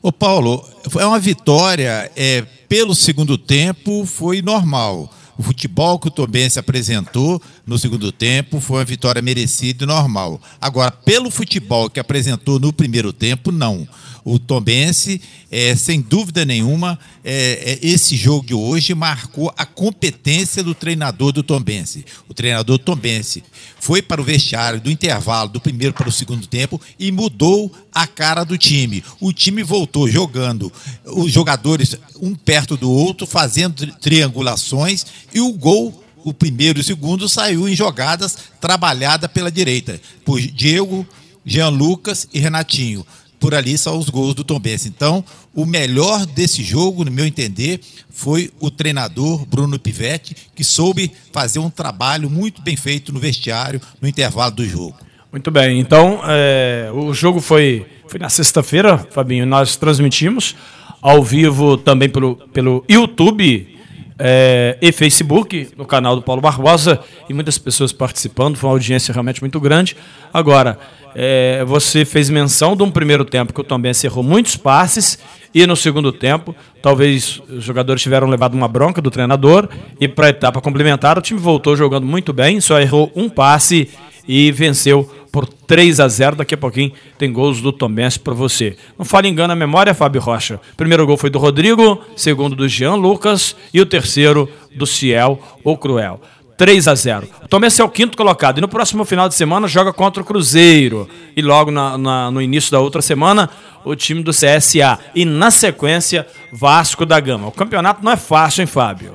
Ô 0.02 0.12
Paulo, 0.12 0.62
é 0.98 1.06
uma 1.06 1.20
vitória 1.20 2.10
é, 2.16 2.44
pelo 2.68 2.94
segundo 2.94 3.38
tempo, 3.38 4.04
foi 4.04 4.42
normal. 4.42 5.08
O 5.36 5.42
futebol 5.42 5.98
que 5.98 6.08
o 6.08 6.10
Tombense 6.10 6.58
apresentou 6.58 7.42
no 7.66 7.78
segundo 7.78 8.12
tempo 8.12 8.60
foi 8.60 8.78
uma 8.78 8.84
vitória 8.84 9.20
merecida 9.20 9.84
e 9.84 9.86
normal. 9.86 10.40
Agora, 10.60 10.90
pelo 10.90 11.30
futebol 11.30 11.90
que 11.90 11.98
apresentou 11.98 12.60
no 12.60 12.72
primeiro 12.72 13.12
tempo, 13.12 13.50
não. 13.50 13.86
O 14.24 14.38
Tombense, 14.38 15.20
é, 15.50 15.76
sem 15.76 16.00
dúvida 16.00 16.46
nenhuma, 16.46 16.98
é, 17.22 17.78
é, 17.82 17.86
esse 17.86 18.16
jogo 18.16 18.46
de 18.46 18.54
hoje 18.54 18.94
marcou 18.94 19.52
a 19.54 19.66
competência 19.66 20.62
do 20.62 20.74
treinador 20.74 21.30
do 21.30 21.42
Tombense. 21.42 22.06
O 22.26 22.32
treinador 22.32 22.78
Tombense 22.78 23.44
foi 23.78 24.00
para 24.00 24.22
o 24.22 24.24
vestiário 24.24 24.80
do 24.80 24.90
intervalo 24.90 25.50
do 25.50 25.60
primeiro 25.60 25.92
para 25.92 26.08
o 26.08 26.12
segundo 26.12 26.46
tempo 26.46 26.80
e 26.98 27.12
mudou 27.12 27.70
a 27.92 28.06
cara 28.06 28.44
do 28.44 28.56
time. 28.56 29.04
O 29.20 29.30
time 29.30 29.62
voltou 29.62 30.08
jogando, 30.08 30.72
os 31.04 31.30
jogadores 31.30 31.94
um 32.18 32.34
perto 32.34 32.78
do 32.78 32.90
outro, 32.90 33.26
fazendo 33.26 33.86
triangulações 33.96 35.04
e 35.34 35.40
o 35.40 35.52
gol 35.52 36.02
o 36.24 36.32
primeiro 36.32 36.78
e 36.78 36.80
o 36.80 36.84
segundo 36.84 37.28
saiu 37.28 37.68
em 37.68 37.76
jogadas 37.76 38.38
trabalhadas 38.58 39.30
pela 39.30 39.52
direita, 39.52 40.00
por 40.24 40.40
Diego, 40.40 41.06
Jean 41.44 41.68
Lucas 41.68 42.26
e 42.32 42.40
Renatinho 42.40 43.04
por 43.44 43.54
ali 43.54 43.76
são 43.76 43.98
os 43.98 44.08
gols 44.08 44.32
do 44.32 44.42
Tom 44.42 44.58
Benz. 44.58 44.86
Então, 44.86 45.22
o 45.54 45.66
melhor 45.66 46.24
desse 46.24 46.62
jogo, 46.62 47.04
no 47.04 47.10
meu 47.10 47.26
entender, 47.26 47.78
foi 48.08 48.50
o 48.58 48.70
treinador 48.70 49.44
Bruno 49.44 49.78
Pivetti, 49.78 50.34
que 50.54 50.64
soube 50.64 51.12
fazer 51.30 51.58
um 51.58 51.68
trabalho 51.68 52.30
muito 52.30 52.62
bem 52.62 52.74
feito 52.74 53.12
no 53.12 53.20
vestiário, 53.20 53.82
no 54.00 54.08
intervalo 54.08 54.50
do 54.50 54.66
jogo. 54.66 54.96
Muito 55.30 55.50
bem, 55.50 55.78
então 55.78 56.22
é, 56.24 56.88
o 56.94 57.12
jogo 57.12 57.38
foi, 57.38 57.84
foi 58.08 58.18
na 58.18 58.30
sexta-feira, 58.30 58.96
Fabinho, 59.10 59.44
nós 59.44 59.76
transmitimos 59.76 60.56
ao 61.02 61.22
vivo 61.22 61.76
também 61.76 62.08
pelo, 62.08 62.36
pelo 62.50 62.82
YouTube 62.88 63.73
é, 64.18 64.78
e 64.80 64.92
Facebook, 64.92 65.70
no 65.76 65.84
canal 65.84 66.14
do 66.16 66.22
Paulo 66.22 66.40
Barbosa, 66.40 67.00
e 67.28 67.34
muitas 67.34 67.58
pessoas 67.58 67.92
participando, 67.92 68.56
foi 68.56 68.68
uma 68.68 68.74
audiência 68.74 69.12
realmente 69.12 69.40
muito 69.40 69.58
grande. 69.58 69.96
Agora, 70.32 70.78
é, 71.14 71.64
você 71.64 72.04
fez 72.04 72.28
menção 72.28 72.76
de 72.76 72.82
um 72.82 72.90
primeiro 72.90 73.24
tempo 73.24 73.52
que 73.52 73.60
o 73.60 73.64
Tom 73.64 73.80
errou 74.04 74.22
muitos 74.22 74.56
passes 74.56 75.18
e 75.54 75.64
no 75.66 75.76
segundo 75.76 76.10
tempo, 76.10 76.54
talvez 76.82 77.40
os 77.48 77.62
jogadores 77.62 78.02
tiveram 78.02 78.26
levado 78.26 78.54
uma 78.54 78.66
bronca 78.66 79.00
do 79.00 79.10
treinador 79.10 79.68
e 80.00 80.08
para 80.08 80.26
a 80.26 80.30
etapa 80.30 80.60
complementar 80.60 81.16
o 81.16 81.22
time 81.22 81.38
voltou 81.38 81.76
jogando 81.76 82.04
muito 82.04 82.32
bem, 82.32 82.60
só 82.60 82.80
errou 82.80 83.12
um 83.14 83.28
passe 83.28 83.88
e 84.26 84.50
venceu 84.50 85.08
por 85.34 85.48
3 85.48 85.98
a 85.98 86.06
0. 86.06 86.36
Daqui 86.36 86.54
a 86.54 86.56
pouquinho 86.56 86.92
tem 87.18 87.32
gols 87.32 87.60
do 87.60 87.72
Tombense 87.72 88.20
para 88.20 88.32
você. 88.32 88.76
Não 88.96 89.04
fale 89.04 89.26
engano 89.26 89.52
a 89.52 89.56
memória, 89.56 89.92
Fábio 89.92 90.20
Rocha. 90.20 90.60
primeiro 90.76 91.04
gol 91.04 91.16
foi 91.16 91.28
do 91.28 91.40
Rodrigo, 91.40 92.00
segundo 92.14 92.54
do 92.54 92.68
Jean 92.68 92.94
Lucas 92.94 93.56
e 93.74 93.80
o 93.80 93.86
terceiro 93.86 94.48
do 94.76 94.86
Ciel 94.86 95.40
ou 95.64 95.76
Cruel. 95.76 96.20
3 96.56 96.86
a 96.86 96.94
0. 96.94 97.28
O 97.50 97.82
é 97.82 97.84
o 97.84 97.88
quinto 97.88 98.16
colocado 98.16 98.58
e 98.58 98.60
no 98.60 98.68
próximo 98.68 99.04
final 99.04 99.28
de 99.28 99.34
semana 99.34 99.66
joga 99.66 99.92
contra 99.92 100.22
o 100.22 100.24
Cruzeiro. 100.24 101.08
E 101.36 101.42
logo 101.42 101.72
na, 101.72 101.98
na, 101.98 102.30
no 102.30 102.40
início 102.40 102.70
da 102.70 102.78
outra 102.78 103.02
semana, 103.02 103.50
o 103.84 103.96
time 103.96 104.22
do 104.22 104.30
CSA. 104.30 105.00
E 105.16 105.24
na 105.24 105.50
sequência, 105.50 106.28
Vasco 106.52 107.04
da 107.04 107.18
Gama. 107.18 107.48
O 107.48 107.52
campeonato 107.52 108.04
não 108.04 108.12
é 108.12 108.16
fácil, 108.16 108.60
hein, 108.60 108.68
Fábio? 108.68 109.14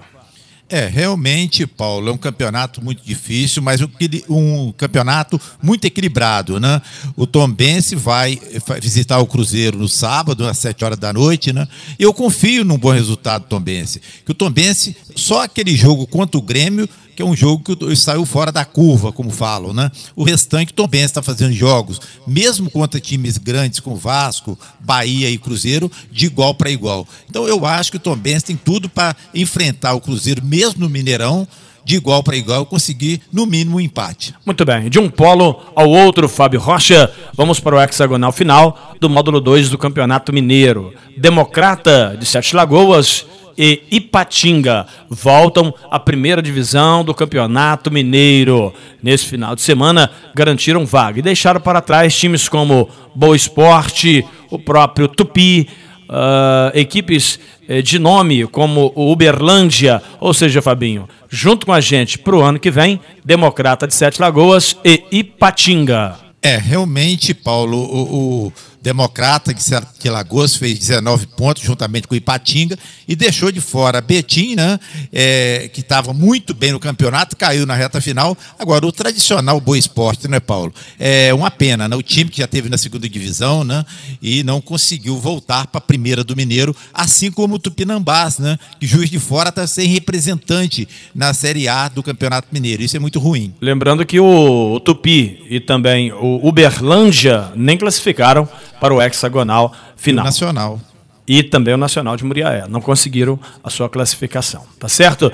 É, 0.71 0.85
realmente, 0.85 1.65
Paulo, 1.65 2.09
é 2.09 2.11
um 2.11 2.17
campeonato 2.17 2.79
muito 2.83 3.03
difícil, 3.03 3.59
mas 3.59 3.81
um 4.29 4.71
campeonato 4.71 5.41
muito 5.61 5.85
equilibrado, 5.85 6.59
né? 6.59 6.79
O 7.15 7.25
Tom 7.25 7.49
Bense 7.49 7.95
vai 7.95 8.39
visitar 8.79 9.17
o 9.17 9.25
Cruzeiro 9.25 9.79
no 9.79 9.89
sábado, 9.89 10.45
às 10.45 10.59
7 10.59 10.85
horas 10.85 10.99
da 10.99 11.11
noite, 11.11 11.51
né? 11.51 11.67
Eu 11.97 12.13
confio 12.13 12.63
num 12.63 12.77
bom 12.77 12.91
resultado 12.91 13.45
do 13.45 13.47
Tom 13.47 13.59
Bense. 13.59 13.99
Que 14.23 14.31
o 14.31 14.35
Tom 14.35 14.51
Bense, 14.51 14.95
só 15.15 15.41
aquele 15.41 15.75
jogo 15.75 16.05
contra 16.05 16.37
o 16.37 16.41
Grêmio 16.41 16.87
que 17.19 17.23
é 17.23 17.25
um 17.25 17.35
jogo 17.35 17.75
que 17.75 17.95
saiu 17.97 18.25
fora 18.25 18.49
da 18.49 18.63
curva, 18.63 19.11
como 19.11 19.29
falam, 19.29 19.73
né? 19.73 19.91
O 20.15 20.23
restante, 20.23 20.73
Benz 20.89 21.07
está 21.07 21.21
fazendo 21.21 21.51
jogos, 21.51 21.99
mesmo 22.25 22.71
contra 22.71 22.97
times 22.97 23.37
grandes 23.37 23.81
como 23.81 23.97
Vasco, 23.97 24.57
Bahia 24.79 25.29
e 25.29 25.37
Cruzeiro, 25.37 25.91
de 26.09 26.27
igual 26.27 26.55
para 26.55 26.69
igual. 26.69 27.05
Então 27.29 27.45
eu 27.45 27.65
acho 27.65 27.91
que 27.91 27.97
o 27.97 27.99
Tom 27.99 28.15
Benz 28.15 28.41
tem 28.41 28.55
tudo 28.55 28.87
para 28.87 29.13
enfrentar 29.35 29.95
o 29.95 29.99
Cruzeiro, 29.99 30.41
mesmo 30.45 30.79
no 30.79 30.89
Mineirão, 30.89 31.45
de 31.83 31.97
igual 31.97 32.23
para 32.23 32.37
igual, 32.37 32.65
conseguir 32.65 33.19
no 33.33 33.45
mínimo 33.45 33.75
um 33.75 33.81
empate. 33.81 34.33
Muito 34.45 34.63
bem, 34.63 34.89
de 34.89 34.97
um 34.97 35.09
polo 35.09 35.61
ao 35.75 35.89
outro, 35.89 36.29
Fábio 36.29 36.61
Rocha, 36.61 37.11
vamos 37.33 37.59
para 37.59 37.75
o 37.75 37.81
hexagonal 37.81 38.31
final 38.31 38.95
do 38.97 39.09
módulo 39.09 39.41
2 39.41 39.67
do 39.69 39.77
Campeonato 39.77 40.31
Mineiro. 40.31 40.93
Democrata 41.17 42.15
de 42.17 42.25
Sete 42.25 42.55
Lagoas 42.55 43.25
e 43.57 43.98
Ipatinga 44.09 44.87
voltam 45.07 45.71
à 45.91 45.99
primeira 45.99 46.41
divisão 46.41 47.03
do 47.05 47.13
Campeonato 47.13 47.91
Mineiro. 47.91 48.73
Nesse 49.03 49.25
final 49.25 49.55
de 49.55 49.61
semana, 49.61 50.09
garantiram 50.33 50.85
vaga 50.85 51.19
e 51.19 51.21
deixaram 51.21 51.61
para 51.61 51.79
trás 51.79 52.17
times 52.17 52.49
como 52.49 52.89
Boa 53.13 53.35
Esporte, 53.35 54.25
o 54.49 54.57
próprio 54.57 55.07
Tupi, 55.07 55.69
uh, 56.09 56.75
equipes 56.75 57.39
eh, 57.67 57.83
de 57.83 57.99
nome 57.99 58.47
como 58.47 58.91
o 58.95 59.11
Uberlândia, 59.11 60.01
ou 60.19 60.33
seja, 60.33 60.61
Fabinho, 60.61 61.07
junto 61.29 61.67
com 61.67 61.73
a 61.73 61.79
gente 61.79 62.17
para 62.17 62.35
o 62.35 62.41
ano 62.41 62.59
que 62.59 62.71
vem, 62.71 62.99
Democrata 63.23 63.85
de 63.85 63.93
Sete 63.93 64.19
Lagoas 64.19 64.75
e 64.83 65.03
Ipatinga. 65.11 66.15
É, 66.41 66.57
realmente, 66.57 67.33
Paulo, 67.33 67.77
o, 67.77 68.47
o 68.47 68.53
Democrata, 68.81 69.53
que 69.53 70.09
Lagoas 70.09 70.55
fez 70.55 70.79
19 70.79 71.27
pontos 71.27 71.63
juntamente 71.63 72.07
com 72.07 72.15
Ipatinga 72.15 72.77
e 73.07 73.15
deixou 73.15 73.51
de 73.51 73.59
fora 73.59 73.99
Betim, 73.99 74.55
né, 74.55 74.79
é, 75.11 75.69
que 75.73 75.81
estava 75.81 76.13
muito 76.13 76.53
bem 76.53 76.71
no 76.71 76.79
campeonato, 76.79 77.35
caiu 77.35 77.65
na 77.65 77.75
reta 77.75 77.99
final. 77.99 78.37
Agora, 78.57 78.85
o 78.85 78.91
tradicional 78.91 79.59
Boa 79.59 79.77
Esporte, 79.77 80.27
né, 80.27 80.39
Paulo? 80.39 80.73
É 80.97 81.33
uma 81.33 81.51
pena, 81.51 81.87
né? 81.87 81.95
O 81.95 82.01
time 82.01 82.29
que 82.29 82.37
já 82.37 82.47
teve 82.47 82.69
na 82.69 82.77
segunda 82.77 83.07
divisão, 83.09 83.63
né, 83.63 83.85
e 84.21 84.43
não 84.43 84.61
conseguiu 84.61 85.17
voltar 85.17 85.67
para 85.67 85.79
a 85.79 85.81
primeira 85.81 86.23
do 86.23 86.35
Mineiro, 86.35 86.75
assim 86.93 87.29
como 87.29 87.55
o 87.55 87.59
Tupinambás, 87.59 88.39
né, 88.39 88.57
que 88.79 88.87
Juiz 88.87 89.09
de 89.09 89.19
Fora 89.19 89.49
está 89.49 89.67
sem 89.67 89.87
representante 89.87 90.87
na 91.13 91.33
Série 91.33 91.67
A 91.67 91.89
do 91.89 92.01
Campeonato 92.01 92.47
Mineiro. 92.51 92.81
Isso 92.81 92.95
é 92.95 92.99
muito 92.99 93.19
ruim. 93.19 93.53
Lembrando 93.59 94.05
que 94.05 94.19
o, 94.19 94.75
o 94.75 94.79
Tupi 94.79 95.45
e 95.49 95.59
também 95.59 96.13
o 96.13 96.47
Uberlândia 96.47 97.51
nem 97.55 97.77
classificaram 97.77 98.47
para 98.79 98.93
o 98.93 99.01
hexagonal 99.01 99.73
final. 99.95 100.23
O 100.23 100.25
nacional. 100.25 100.81
E 101.27 101.43
também 101.43 101.75
o 101.75 101.77
Nacional 101.77 102.17
de 102.17 102.23
Muriaé. 102.23 102.65
Não 102.67 102.81
conseguiram 102.81 103.39
a 103.63 103.69
sua 103.69 103.87
classificação. 103.87 104.63
Tá 104.79 104.89
certo? 104.89 105.31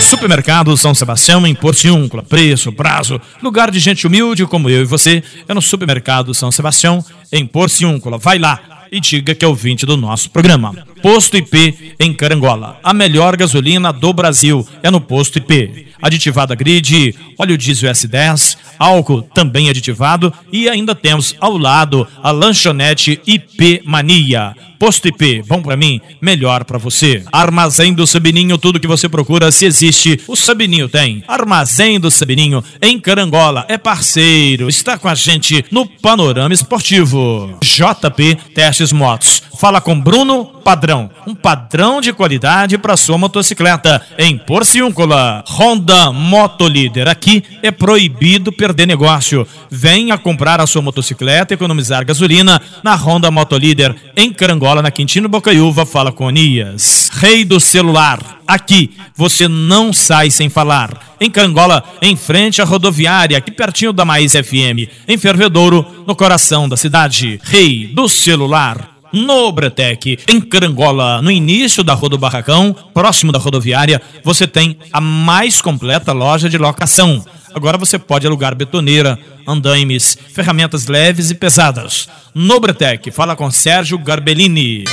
Supermercado 0.00 0.76
São 0.76 0.94
Sebastião 0.94 1.46
em 1.46 1.54
Porciúncula. 1.54 2.22
Preço, 2.22 2.72
prazo, 2.72 3.20
lugar 3.42 3.70
de 3.70 3.78
gente 3.80 4.06
humilde 4.06 4.46
como 4.46 4.70
eu 4.70 4.82
e 4.82 4.84
você 4.84 5.22
é 5.48 5.52
no 5.52 5.60
Supermercado 5.60 6.32
São 6.32 6.52
Sebastião 6.52 7.04
em 7.32 7.46
Porciúncula. 7.46 8.18
Vai 8.18 8.38
lá 8.38 8.60
e 8.90 9.00
diga 9.00 9.34
que 9.34 9.44
é 9.44 9.48
ouvinte 9.48 9.84
do 9.84 9.96
nosso 9.96 10.30
programa. 10.30 10.74
Posto 11.02 11.36
IP 11.36 11.94
em 11.98 12.12
Carangola. 12.12 12.78
A 12.82 12.92
melhor 12.94 13.36
gasolina 13.36 13.92
do 13.92 14.12
Brasil 14.12 14.66
é 14.82 14.90
no 14.90 15.00
Posto 15.00 15.38
IP. 15.38 15.88
Aditivada 16.00 16.54
grid, 16.54 17.14
óleo 17.38 17.56
diesel 17.56 17.90
S10, 17.90 18.56
álcool 18.78 19.22
também 19.22 19.68
aditivado 19.68 20.32
e 20.52 20.68
ainda 20.68 20.94
temos 20.94 21.34
ao 21.40 21.56
lado 21.56 22.06
a 22.22 22.30
lanchonete 22.30 23.20
IP 23.26 23.82
Mania. 23.84 24.54
Posto 24.78 25.08
IP, 25.08 25.42
bom 25.46 25.62
para 25.62 25.76
mim, 25.76 26.00
melhor 26.20 26.64
para 26.64 26.76
você. 26.76 27.22
Armazém 27.32 27.94
do 27.94 28.06
Sabininho, 28.06 28.58
tudo 28.58 28.78
que 28.78 28.86
você 28.86 29.08
procura, 29.08 29.50
se 29.50 29.64
existe, 29.64 30.20
o 30.28 30.36
Sabininho 30.36 30.86
tem. 30.86 31.24
Armazém 31.26 31.98
do 31.98 32.10
Sabininho, 32.10 32.62
em 32.82 33.00
Carangola, 33.00 33.64
é 33.68 33.78
parceiro, 33.78 34.68
está 34.68 34.98
com 34.98 35.08
a 35.08 35.14
gente 35.14 35.64
no 35.70 35.86
Panorama 35.86 36.52
Esportivo. 36.52 37.15
JP 37.62 38.36
Testes 38.54 38.92
Motos. 38.92 39.42
Fala 39.58 39.80
com 39.80 39.98
Bruno 39.98 40.44
Padrão, 40.44 41.10
um 41.26 41.34
padrão 41.34 42.00
de 42.00 42.12
qualidade 42.12 42.76
para 42.76 42.96
sua 42.96 43.16
motocicleta 43.16 44.02
em 44.18 44.36
Porciúncula. 44.36 45.42
Honda 45.48 46.12
Motolíder, 46.12 47.08
aqui 47.08 47.42
é 47.62 47.70
proibido 47.70 48.52
perder 48.52 48.86
negócio. 48.86 49.46
Venha 49.70 50.18
comprar 50.18 50.60
a 50.60 50.66
sua 50.66 50.82
motocicleta 50.82 51.54
e 51.54 51.56
economizar 51.56 52.04
gasolina 52.04 52.60
na 52.82 52.94
Honda 52.94 53.30
Motolíder 53.30 53.94
em 54.16 54.32
Carangola, 54.32 54.82
na 54.82 54.90
Quintino 54.90 55.28
Bocaiúva. 55.28 55.86
Fala 55.86 56.12
com 56.12 56.28
Anias. 56.28 57.05
Rei 57.18 57.46
do 57.46 57.58
celular, 57.58 58.42
aqui 58.46 58.90
você 59.16 59.48
não 59.48 59.90
sai 59.90 60.30
sem 60.30 60.50
falar. 60.50 61.16
Em 61.18 61.30
Carangola, 61.30 61.82
em 62.02 62.14
frente 62.14 62.60
à 62.60 62.64
rodoviária, 62.66 63.38
aqui 63.38 63.50
pertinho 63.50 63.90
da 63.90 64.04
Maísa 64.04 64.44
FM. 64.44 64.86
Em 65.08 65.16
Fervedouro, 65.16 66.04
no 66.06 66.14
coração 66.14 66.68
da 66.68 66.76
cidade. 66.76 67.40
Rei 67.42 67.86
do 67.86 68.06
celular 68.06 68.96
no 69.10 69.50
Bretec, 69.50 70.18
em 70.28 70.42
Carangola, 70.42 71.22
no 71.22 71.30
início 71.30 71.82
da 71.82 71.94
Rua 71.94 72.10
do 72.10 72.18
Barracão, 72.18 72.76
próximo 72.92 73.32
da 73.32 73.38
rodoviária, 73.38 74.02
você 74.22 74.46
tem 74.46 74.76
a 74.92 75.00
mais 75.00 75.62
completa 75.62 76.12
loja 76.12 76.50
de 76.50 76.58
locação. 76.58 77.24
Agora 77.54 77.78
você 77.78 77.98
pode 77.98 78.26
alugar 78.26 78.54
betoneira, 78.54 79.18
andaimes, 79.46 80.18
ferramentas 80.34 80.86
leves 80.86 81.30
e 81.30 81.34
pesadas. 81.34 82.10
No 82.34 82.60
Bretec, 82.60 83.10
fala 83.10 83.34
com 83.34 83.50
Sérgio 83.50 83.96
Garbellini. 83.96 84.84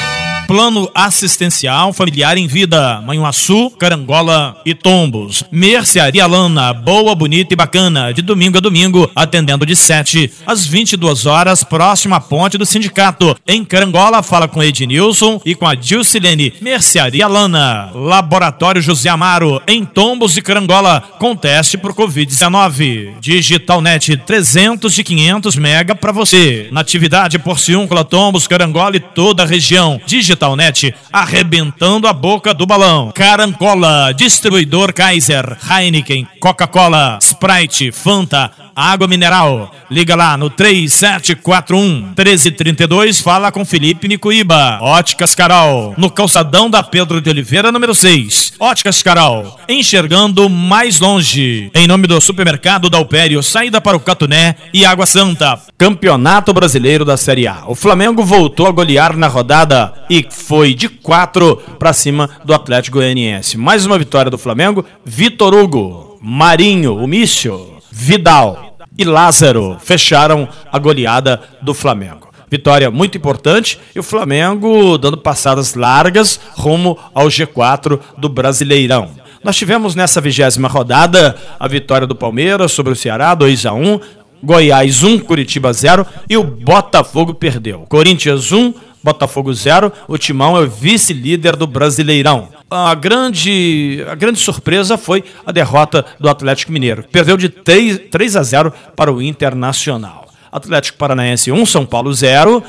Plano 0.48 0.90
Assistencial 0.94 1.94
Familiar 1.94 2.38
em 2.38 2.48
Vida, 2.48 3.02
Manhuaçu, 3.02 3.70
Carangola 3.72 4.58
e 4.66 4.76
Tombos. 4.76 5.44
Mercearia 5.52 6.28
Lana, 6.28 6.74
boa, 6.74 7.16
bonita 7.16 7.54
e 7.54 7.58
bacana, 7.58 8.14
de 8.14 8.22
domingo 8.22 8.58
a 8.58 8.62
domingo, 8.62 9.10
atendendo 9.16 9.66
de 9.66 9.76
7 9.76 10.32
às 10.46 10.66
22 10.68 11.26
horas, 11.26 11.64
próximo 11.64 12.16
à 12.16 12.20
ponte 12.20 12.58
do 12.58 12.66
sindicato. 12.66 13.36
Em 13.48 13.64
Carangola, 13.64 14.22
fala 14.22 14.48
com 14.48 14.62
Ednilson 14.62 15.42
e 15.46 15.56
com 15.56 15.66
a 15.66 15.76
Dilcilene. 15.76 16.54
Mercearia 16.62 17.28
Lana, 17.28 17.92
Laboratório 17.94 18.82
José 18.82 19.10
Amaro, 19.10 19.62
em 19.68 19.86
Tombos 19.86 20.36
e 20.38 20.42
Carangola, 20.42 21.02
com 21.20 21.36
teste 21.36 21.78
por 21.78 21.94
Covid-19. 21.94 23.20
Digitalnet 23.20 24.18
300 24.18 24.98
e 24.98 25.04
500 25.04 25.56
mega 25.56 25.96
para 25.96 26.12
você. 26.12 26.68
Natividade 26.72 27.40
Porciúncula, 27.40 28.04
Tombos, 28.04 28.48
Carangola 28.48 28.98
e 28.98 29.00
toda 29.00 29.44
a 29.44 29.48
região. 29.48 30.00
Digital 30.06 30.33
Digitalnet, 30.34 30.94
arrebentando 31.12 32.08
a 32.08 32.14
boca 32.14 32.54
do 32.54 32.66
balão. 32.66 33.12
Carancola, 33.14 34.12
distribuidor 34.14 34.92
Kaiser, 34.92 35.58
Heineken, 35.70 36.28
Coca-Cola, 36.40 37.20
Sprite, 37.22 37.92
Fanta, 37.92 38.52
água 38.76 39.08
mineral. 39.08 39.72
Liga 39.90 40.16
lá 40.16 40.36
no 40.36 40.50
3741 40.50 42.14
1332, 42.18 43.22
fala 43.22 43.52
com 43.52 43.64
Felipe 43.64 44.08
Micuíba. 44.08 44.80
Óticas 44.82 45.36
Carol, 45.36 45.94
no 45.98 46.10
calçadão 46.10 46.70
da 46.70 46.82
Pedro 46.82 47.22
de 47.22 47.30
Oliveira, 47.30 47.72
número 47.72 47.94
6. 47.94 48.54
Óticas 48.60 49.04
Carol, 49.04 49.60
enxergando 49.70 50.50
mais 50.50 51.00
longe. 51.00 51.70
Em 51.76 51.88
nome 51.88 52.08
do 52.08 52.20
supermercado 52.20 52.90
Dalpério, 52.90 53.44
saída 53.44 53.80
para 53.80 53.98
o 53.98 54.00
Catuné 54.00 54.56
e 54.74 54.84
Água 54.86 55.06
Santa. 55.06 55.60
Campeonato 55.78 56.54
Brasileiro 56.54 57.06
da 57.06 57.18
Série 57.18 57.48
A. 57.48 57.64
O 57.68 57.76
Flamengo 57.76 58.24
voltou 58.24 58.66
a 58.68 58.72
golear 58.72 59.16
na 59.16 59.28
rodada 59.28 59.94
e 60.10 60.23
foi 60.30 60.74
de 60.74 60.90
4 60.90 61.56
para 61.78 61.94
cima 61.94 62.30
do 62.44 62.54
Atlético 62.54 62.98
Goianiense. 62.98 63.58
Mais 63.58 63.86
uma 63.86 63.98
vitória 63.98 64.30
do 64.30 64.38
Flamengo. 64.38 64.86
Vitor 65.04 65.54
Hugo, 65.54 66.18
Marinho, 66.22 66.96
o 66.96 67.08
Mício, 67.08 67.78
Vidal 67.92 68.78
e 68.98 69.04
Lázaro 69.04 69.78
fecharam 69.80 70.48
a 70.72 70.80
goleada 70.80 71.42
do 71.62 71.74
Flamengo. 71.74 72.30
Vitória 72.50 72.92
muito 72.92 73.18
importante 73.18 73.80
e 73.96 74.00
o 74.00 74.04
Flamengo 74.04 74.98
dando 74.98 75.18
passadas 75.18 75.74
largas 75.74 76.40
rumo 76.54 76.98
ao 77.14 77.28
G4 77.28 78.00
do 78.18 78.30
Brasileirão. 78.30 79.12
Nós 79.44 79.58
tivemos 79.58 79.96
nessa 79.96 80.22
vigésima 80.22 80.68
rodada 80.68 81.36
a 81.60 81.68
vitória 81.68 82.08
do 82.08 82.16
Palmeiras 82.16 82.72
sobre 82.72 82.94
o 82.94 82.96
Ceará, 82.96 83.34
2 83.34 83.66
a 83.66 83.74
1 83.74 84.00
Goiás 84.44 85.04
1, 85.04 85.20
Curitiba 85.20 85.72
0 85.72 86.06
e 86.30 86.36
o 86.36 86.44
Botafogo 86.44 87.34
perdeu. 87.34 87.86
Corinthians 87.88 88.52
1, 88.52 88.74
Botafogo 89.04 89.54
0. 89.54 89.92
O 90.08 90.18
Timão 90.18 90.56
é 90.56 90.62
o 90.62 90.70
vice-líder 90.70 91.56
do 91.58 91.68
Brasileirão. 91.68 92.50
A 92.72 92.96
grande, 92.96 94.04
a 94.10 94.16
grande 94.16 94.40
surpresa 94.40 94.98
foi 94.98 95.24
a 95.46 95.52
derrota 95.52 96.06
do 96.20 96.30
Atlético 96.30 96.72
Mineiro. 96.72 97.04
Perdeu 97.12 97.36
de 97.36 97.50
3, 97.50 98.04
3 98.10 98.36
a 98.38 98.44
0 98.44 98.74
para 98.96 99.12
o 99.12 99.22
Internacional. 99.22 100.28
Atlético 100.52 100.98
Paranaense 100.98 101.52
1, 101.52 101.66
São 101.66 101.86
Paulo 101.86 102.14
0. 102.14 102.64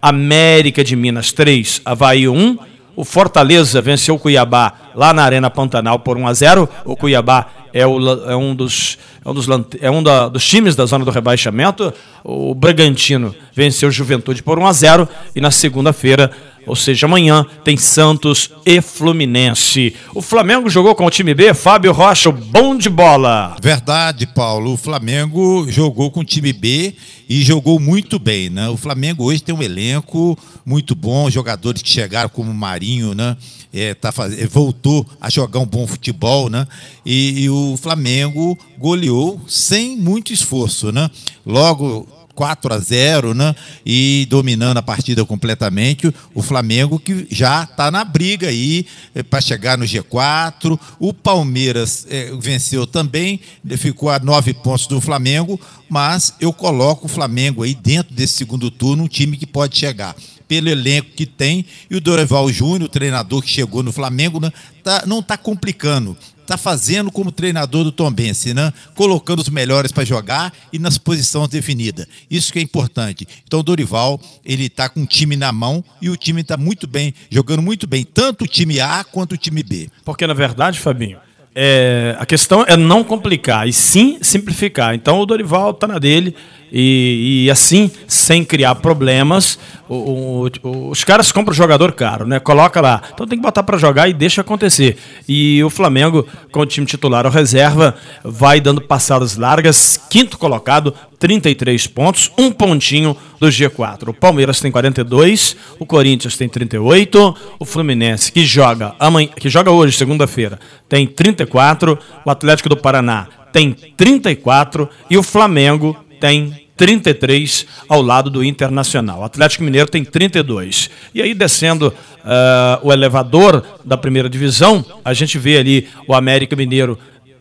América 0.00 0.84
de 0.84 0.94
Minas 0.94 1.32
3, 1.32 1.82
Havaí 1.84 2.28
1. 2.28 2.58
O 2.94 3.04
Fortaleza 3.04 3.80
venceu 3.80 4.16
o 4.16 4.18
Cuiabá 4.18 4.72
lá 4.94 5.12
na 5.12 5.22
Arena 5.22 5.48
Pantanal 5.48 6.00
por 6.00 6.16
1 6.16 6.26
a 6.26 6.34
0. 6.34 6.68
O 6.84 6.96
Cuiabá 6.96 7.46
é, 7.72 7.86
o, 7.86 7.98
é 8.30 8.36
um, 8.36 8.54
dos, 8.54 8.98
é 9.24 9.28
um, 9.28 9.34
dos, 9.34 9.46
é 9.80 9.90
um 9.90 10.02
da, 10.02 10.28
dos 10.28 10.46
times 10.46 10.74
da 10.74 10.86
zona 10.86 11.04
do 11.04 11.10
rebaixamento. 11.10 11.92
O 12.24 12.54
Bragantino 12.54 13.34
venceu 13.52 13.90
Juventude 13.90 14.42
por 14.42 14.58
1 14.58 14.66
a 14.66 14.72
0 14.72 15.08
e 15.34 15.40
na 15.40 15.50
segunda-feira 15.50 16.30
ou 16.68 16.76
seja, 16.76 17.06
amanhã 17.06 17.44
tem 17.64 17.76
Santos 17.76 18.50
e 18.64 18.80
Fluminense. 18.80 19.96
O 20.14 20.22
Flamengo 20.22 20.68
jogou 20.68 20.94
com 20.94 21.06
o 21.06 21.10
time 21.10 21.34
B, 21.34 21.54
Fábio 21.54 21.92
Rocha, 21.92 22.30
bom 22.30 22.76
de 22.76 22.88
bola. 22.88 23.56
Verdade, 23.62 24.26
Paulo. 24.26 24.74
O 24.74 24.76
Flamengo 24.76 25.66
jogou 25.70 26.10
com 26.10 26.20
o 26.20 26.24
time 26.24 26.52
B 26.52 26.94
e 27.28 27.42
jogou 27.42 27.80
muito 27.80 28.18
bem, 28.18 28.50
né? 28.50 28.68
O 28.68 28.76
Flamengo 28.76 29.24
hoje 29.24 29.42
tem 29.42 29.54
um 29.54 29.62
elenco 29.62 30.38
muito 30.64 30.94
bom, 30.94 31.30
jogadores 31.30 31.82
que 31.82 31.90
chegaram 31.90 32.28
como 32.28 32.52
Marinho, 32.52 33.14
né? 33.14 33.36
É, 33.72 33.94
tá 33.94 34.12
faz... 34.12 34.38
É, 34.38 34.46
voltou 34.46 35.06
a 35.20 35.28
jogar 35.28 35.60
um 35.60 35.66
bom 35.66 35.86
futebol, 35.86 36.48
né? 36.48 36.66
E, 37.04 37.42
e 37.42 37.50
o 37.50 37.76
Flamengo 37.76 38.56
goleou 38.78 39.40
sem 39.46 39.96
muito 39.96 40.32
esforço, 40.32 40.92
né? 40.92 41.10
Logo 41.44 42.06
4 42.38 42.72
a 42.72 42.78
0, 42.78 43.34
né? 43.34 43.52
E 43.84 44.24
dominando 44.30 44.76
a 44.78 44.82
partida 44.82 45.24
completamente. 45.24 46.14
O 46.32 46.40
Flamengo 46.40 46.96
que 46.96 47.26
já 47.28 47.64
está 47.64 47.90
na 47.90 48.04
briga 48.04 48.46
aí 48.46 48.86
é, 49.12 49.24
para 49.24 49.40
chegar 49.40 49.76
no 49.76 49.84
G4. 49.84 50.78
O 51.00 51.12
Palmeiras 51.12 52.06
é, 52.08 52.30
venceu 52.40 52.86
também, 52.86 53.40
ficou 53.76 54.08
a 54.08 54.20
nove 54.20 54.54
pontos 54.54 54.86
do 54.86 55.00
Flamengo, 55.00 55.60
mas 55.90 56.34
eu 56.40 56.52
coloco 56.52 57.06
o 57.06 57.08
Flamengo 57.08 57.64
aí 57.64 57.74
dentro 57.74 58.14
desse 58.14 58.34
segundo 58.34 58.70
turno, 58.70 59.02
um 59.02 59.08
time 59.08 59.36
que 59.36 59.46
pode 59.46 59.76
chegar 59.76 60.14
pelo 60.46 60.68
elenco 60.68 61.10
que 61.16 61.26
tem. 61.26 61.66
E 61.90 61.96
o 61.96 62.00
Dorival 62.00 62.48
Júnior, 62.52 62.82
o 62.84 62.88
treinador 62.88 63.42
que 63.42 63.50
chegou 63.50 63.82
no 63.82 63.90
Flamengo, 63.90 64.38
né, 64.38 64.52
tá, 64.84 65.02
não 65.08 65.18
está 65.18 65.36
complicando 65.36 66.16
está 66.48 66.56
fazendo 66.56 67.12
como 67.12 67.30
treinador 67.30 67.84
do 67.84 67.92
Tombense, 67.92 68.54
né? 68.54 68.72
colocando 68.94 69.40
os 69.40 69.50
melhores 69.50 69.92
para 69.92 70.02
jogar 70.02 70.50
e 70.72 70.78
nas 70.78 70.96
posições 70.96 71.48
definidas. 71.48 72.06
Isso 72.30 72.50
que 72.50 72.58
é 72.58 72.62
importante. 72.62 73.28
Então 73.46 73.60
o 73.60 73.62
Dorival, 73.62 74.18
ele 74.42 74.64
está 74.64 74.88
com 74.88 75.02
o 75.02 75.06
time 75.06 75.36
na 75.36 75.52
mão 75.52 75.84
e 76.00 76.08
o 76.08 76.16
time 76.16 76.40
está 76.40 76.56
muito 76.56 76.86
bem, 76.86 77.12
jogando 77.30 77.60
muito 77.60 77.86
bem, 77.86 78.02
tanto 78.02 78.44
o 78.44 78.48
time 78.48 78.80
A 78.80 79.04
quanto 79.04 79.32
o 79.32 79.36
time 79.36 79.62
B. 79.62 79.90
Porque 80.06 80.26
na 80.26 80.32
verdade, 80.32 80.80
Fabinho, 80.80 81.18
é, 81.54 82.16
a 82.18 82.24
questão 82.24 82.64
é 82.66 82.78
não 82.78 83.04
complicar 83.04 83.68
e 83.68 83.72
sim 83.72 84.18
simplificar. 84.22 84.94
Então 84.94 85.20
o 85.20 85.26
Dorival 85.26 85.72
está 85.72 85.86
na 85.86 85.98
dele 85.98 86.34
e, 86.72 87.44
e, 87.46 87.50
assim, 87.50 87.90
sem 88.06 88.44
criar 88.44 88.74
problemas, 88.76 89.58
o, 89.88 90.48
o, 90.62 90.90
os 90.90 91.02
caras 91.02 91.32
compram 91.32 91.54
jogador 91.54 91.92
caro, 91.92 92.26
né? 92.26 92.38
Coloca 92.38 92.80
lá. 92.80 93.02
Então 93.12 93.26
tem 93.26 93.38
que 93.38 93.42
botar 93.42 93.62
para 93.62 93.78
jogar 93.78 94.08
e 94.08 94.12
deixa 94.12 94.42
acontecer. 94.42 94.96
E 95.28 95.62
o 95.64 95.70
Flamengo, 95.70 96.26
com 96.52 96.60
o 96.60 96.66
time 96.66 96.86
titular 96.86 97.24
ou 97.24 97.32
reserva, 97.32 97.94
vai 98.22 98.60
dando 98.60 98.80
passadas 98.80 99.36
largas. 99.36 100.00
Quinto 100.10 100.36
colocado, 100.38 100.94
33 101.18 101.86
pontos, 101.86 102.30
um 102.38 102.52
pontinho 102.52 103.16
do 103.40 103.48
G4. 103.48 104.08
O 104.08 104.14
Palmeiras 104.14 104.60
tem 104.60 104.70
42, 104.70 105.56
o 105.78 105.86
Corinthians 105.86 106.36
tem 106.36 106.48
38, 106.48 107.36
o 107.58 107.64
Fluminense, 107.64 108.30
que 108.30 108.44
joga, 108.44 108.94
amanhã, 108.98 109.28
que 109.28 109.48
joga 109.48 109.70
hoje, 109.70 109.96
segunda-feira, 109.96 110.58
tem 110.88 111.06
34, 111.06 111.98
o 112.24 112.30
Atlético 112.30 112.68
do 112.68 112.76
Paraná 112.76 113.28
tem 113.52 113.72
34 113.72 114.88
e 115.08 115.16
o 115.16 115.22
Flamengo 115.22 115.96
tem 116.18 116.68
33 116.76 117.66
ao 117.88 118.00
lado 118.00 118.30
do 118.30 118.44
Internacional. 118.44 119.20
O 119.20 119.24
Atlético 119.24 119.64
Mineiro 119.64 119.90
tem 119.90 120.04
32. 120.04 120.88
E 121.12 121.20
aí, 121.20 121.34
descendo 121.34 121.88
uh, 121.88 122.86
o 122.86 122.92
elevador 122.92 123.64
da 123.84 123.96
primeira 123.96 124.28
divisão, 124.28 124.84
a 125.04 125.12
gente 125.12 125.38
vê 125.38 125.58
ali 125.58 125.88
o 126.06 126.14
América 126.14 126.54
Mineiro 126.54 126.98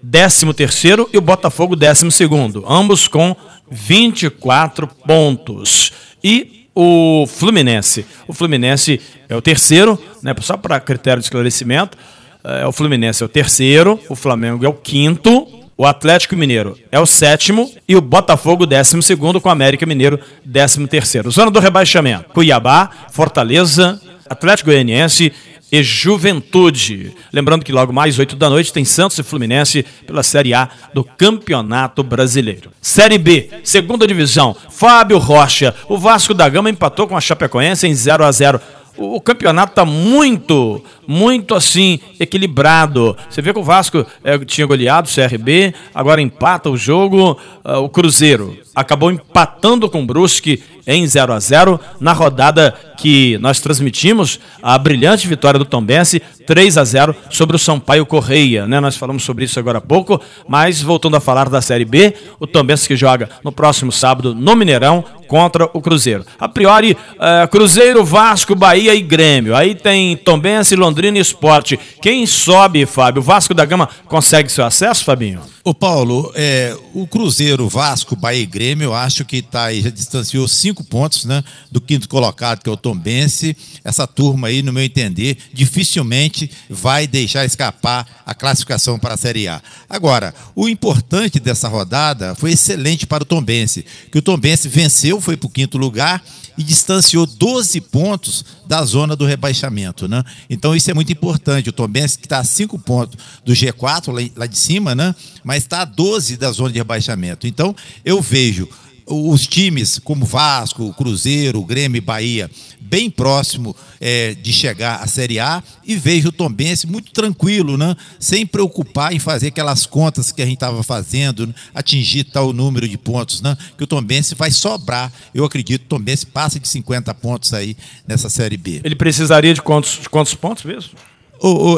13 0.09 0.53
terceiro 0.53 1.09
e 1.13 1.17
o 1.17 1.21
Botafogo 1.21 1.75
12 1.75 2.11
segundo, 2.11 2.63
ambos 2.67 3.07
com 3.07 3.35
24 3.69 4.87
pontos. 4.87 5.91
E 6.23 6.67
o 6.73 7.25
Fluminense. 7.27 8.05
O 8.27 8.33
Fluminense 8.33 9.01
é 9.27 9.35
o 9.35 9.41
terceiro, 9.41 10.01
né, 10.21 10.33
só 10.41 10.55
para 10.55 10.79
critério 10.79 11.19
de 11.19 11.25
esclarecimento. 11.25 11.97
É, 12.43 12.65
o 12.65 12.71
Fluminense 12.71 13.23
é 13.23 13.25
o 13.25 13.29
terceiro, 13.29 13.99
o 14.07 14.15
Flamengo 14.15 14.63
é 14.65 14.69
o 14.69 14.73
quinto, 14.73 15.47
o 15.77 15.85
Atlético 15.85 16.35
Mineiro 16.35 16.75
é 16.91 16.99
o 16.99 17.05
sétimo 17.05 17.71
e 17.87 17.95
o 17.95 18.01
Botafogo, 18.01 18.65
décimo 18.65 19.03
segundo, 19.03 19.39
com 19.39 19.47
o 19.47 19.51
América 19.51 19.85
Mineiro, 19.85 20.19
décimo 20.43 20.87
terceiro. 20.87 21.29
Zona 21.29 21.51
do 21.51 21.59
rebaixamento: 21.59 22.25
Cuiabá, 22.33 22.89
Fortaleza, 23.11 24.01
Atlético 24.27 24.71
Goianiense 24.71 25.31
e 25.71 25.83
Juventude. 25.83 27.13
Lembrando 27.31 27.63
que 27.63 27.71
logo 27.71 27.93
mais 27.93 28.17
oito 28.17 28.35
da 28.35 28.49
noite 28.49 28.73
tem 28.73 28.85
Santos 28.85 29.19
e 29.19 29.23
Fluminense 29.23 29.85
pela 30.05 30.23
Série 30.23 30.53
A 30.53 30.69
do 30.93 31.03
Campeonato 31.03 32.03
Brasileiro. 32.03 32.71
Série 32.81 33.17
B, 33.17 33.49
segunda 33.63 34.07
divisão. 34.07 34.55
Fábio 34.69 35.17
Rocha. 35.17 35.75
O 35.87 35.97
Vasco 35.97 36.33
da 36.33 36.47
Gama 36.47 36.69
empatou 36.69 37.07
com 37.07 37.17
a 37.17 37.21
Chapecoense 37.21 37.87
em 37.87 37.93
0 37.93 38.23
a 38.23 38.31
0 38.31 38.59
o, 38.97 39.21
campeonato 39.21 39.71
está 39.71 39.86
muito, 39.86 40.83
muito 41.07 41.53
assim, 41.53 41.99
equilibrado. 42.19 43.15
Você 43.29 43.41
vê 43.41 43.53
que 43.53 43.60
o 43.60 43.63
Vasco 43.63 44.05
é, 44.23 44.38
tinha 44.39 44.65
goleado 44.65 45.07
o 45.07 45.13
CRB, 45.13 45.73
agora 45.93 46.21
empata 46.21 46.69
o 46.69 46.77
jogo. 46.77 47.38
Uh, 47.63 47.77
o 47.77 47.89
Cruzeiro 47.89 48.57
acabou 48.75 49.12
empatando 49.12 49.89
com 49.89 50.01
o 50.01 50.05
Brusque 50.05 50.63
em 50.86 51.05
0 51.05 51.33
a 51.33 51.39
0 51.39 51.79
na 51.99 52.13
rodada 52.13 52.73
que 52.97 53.38
nós 53.39 53.60
transmitimos 53.60 54.39
a 54.62 54.77
brilhante 54.77 55.27
vitória 55.27 55.60
do 55.60 55.65
Tombense 55.65 56.21
3 56.45 56.77
a 56.77 56.83
0 56.83 57.15
sobre 57.29 57.55
o 57.55 57.60
Sampaio 57.60 58.05
Correia, 58.05 58.65
né? 58.65 58.79
Nós 58.79 58.95
falamos 58.95 59.23
sobre 59.23 59.45
isso 59.45 59.60
agora 59.60 59.79
há 59.79 59.81
pouco, 59.81 60.21
mas 60.47 60.81
voltando 60.81 61.17
a 61.17 61.19
falar 61.19 61.49
da 61.49 61.62
Série 61.62 61.83
B, 61.83 62.13
o 62.39 62.47
Tombense 62.47 62.88
que 62.88 62.95
joga 62.95 63.29
no 63.43 63.51
próximo 63.51 63.91
sábado 63.91 64.33
no 64.33 64.55
Mineirão 64.55 65.03
contra 65.27 65.69
o 65.73 65.81
Cruzeiro. 65.81 66.25
A 66.39 66.47
priori, 66.47 66.93
uh, 66.93 67.47
Cruzeiro, 67.49 68.03
Vasco, 68.03 68.55
Bahia 68.55 68.95
e 68.95 69.01
Grêmio. 69.01 69.55
Aí 69.55 69.75
tem 69.75 70.15
Tombense, 70.17 70.75
Londrina 70.75 71.17
e 71.17 71.21
Esporte. 71.21 71.79
Quem 72.01 72.25
sobe, 72.25 72.85
Fábio? 72.85 73.21
O 73.21 73.25
Vasco 73.25 73.53
da 73.53 73.65
Gama 73.65 73.89
consegue 74.07 74.51
seu 74.51 74.65
acesso, 74.65 75.03
Fabinho? 75.03 75.41
O 75.67 75.73
Paulo, 75.73 76.31
é, 76.33 76.73
o 76.93 77.05
Cruzeiro, 77.05 77.67
Vasco, 77.67 78.15
Bahia 78.15 78.41
e 78.41 78.45
Grêmio, 78.45 78.85
eu 78.85 78.93
acho 78.93 79.25
que 79.25 79.41
tá 79.41 79.65
aí, 79.65 79.81
já 79.81 79.89
distanciou 79.89 80.47
cinco 80.47 80.81
pontos 80.81 81.25
né, 81.25 81.43
do 81.69 81.81
quinto 81.81 82.07
colocado, 82.07 82.63
que 82.63 82.69
é 82.69 82.71
o 82.71 82.77
Tombense. 82.77 83.55
Essa 83.83 84.07
turma 84.07 84.47
aí, 84.47 84.61
no 84.61 84.71
meu 84.71 84.81
entender, 84.81 85.37
dificilmente 85.51 86.49
vai 86.69 87.05
deixar 87.05 87.43
escapar 87.43 88.07
a 88.25 88.33
classificação 88.33 88.97
para 88.97 89.15
a 89.15 89.17
Série 89.17 89.49
A. 89.49 89.61
Agora, 89.89 90.33
o 90.55 90.69
importante 90.69 91.37
dessa 91.37 91.67
rodada 91.67 92.33
foi 92.35 92.53
excelente 92.53 93.05
para 93.05 93.23
o 93.23 93.25
Tombense, 93.25 93.85
que 94.09 94.19
o 94.19 94.21
Tombense 94.21 94.69
venceu, 94.69 95.16
foi 95.19 95.38
para 95.38 95.47
o 95.47 95.49
quinto 95.49 95.77
lugar 95.77 96.23
e 96.58 96.63
distanciou 96.63 97.25
12 97.25 97.82
pontos 97.82 98.43
da 98.65 98.84
zona 98.84 99.15
do 99.15 99.25
rebaixamento, 99.25 100.08
né? 100.08 100.23
Então 100.49 100.75
isso 100.75 100.89
é 100.89 100.93
muito 100.93 101.12
importante. 101.12 101.69
O 101.69 101.73
Tombense 101.73 102.17
que 102.17 102.25
está 102.25 102.39
a 102.39 102.43
5 102.43 102.77
pontos 102.80 103.17
do 103.45 103.53
G4 103.53 104.32
lá, 104.36 104.45
de 104.45 104.58
cima, 104.58 104.95
né? 104.95 105.13
Mas 105.43 105.63
está 105.63 105.82
a 105.82 105.86
12 105.86 106.38
da 106.38 106.51
zona 106.51 106.71
de 106.71 106.80
rebaixamento. 106.80 107.47
Então 107.47 107.75
eu 108.03 108.21
vejo 108.21 108.67
os 109.06 109.47
times 109.47 109.99
como 109.99 110.25
Vasco, 110.25 110.93
Cruzeiro, 110.93 111.63
Grêmio 111.63 111.97
e 111.97 112.01
Bahia 112.01 112.51
bem 112.88 113.10
próximo 113.10 113.76
é, 114.00 114.34
de 114.34 114.54
chegar 114.54 115.02
à 115.02 115.08
Série 115.08 115.39
A 115.39 115.62
e 115.86 115.95
vejo 115.95 116.30
o 116.30 116.32
Tombense 116.32 116.88
muito 116.88 117.12
tranquilo, 117.12 117.78
né? 117.78 117.95
sem 118.19 118.45
preocupar 118.45 119.13
em 119.13 119.19
fazer 119.19 119.47
aquelas 119.47 119.86
contas 119.86 120.32
que 120.32 120.41
a 120.41 120.45
gente 120.45 120.56
estava 120.56 120.82
fazendo, 120.84 121.47
né? 121.47 121.54
atingir 121.73 122.23
tal 122.26 122.54
número 122.54 122.88
de 122.88 122.97
pontos, 122.97 123.41
né? 123.41 123.58
que 123.78 123.84
o 123.84 123.88
Tombense 123.88 124.36
vai 124.36 124.52
sobrar. 124.52 125.12
Eu 125.34 125.43
acredito 125.43 125.82
que 125.82 125.86
o 125.86 125.89
Tombense 125.89 126.26
passa 126.26 126.60
de 126.60 126.67
50 126.67 127.13
pontos 127.15 127.54
aí 127.54 127.76
nessa 128.08 128.30
Série 128.30 128.58
B. 128.58 128.82
Ele 128.84 128.95
precisaria 128.95 129.54
de 129.54 129.62
quantos, 129.62 130.00
de 130.02 130.10
quantos 130.10 130.34
pontos 130.34 130.63
mesmo? 130.63 130.91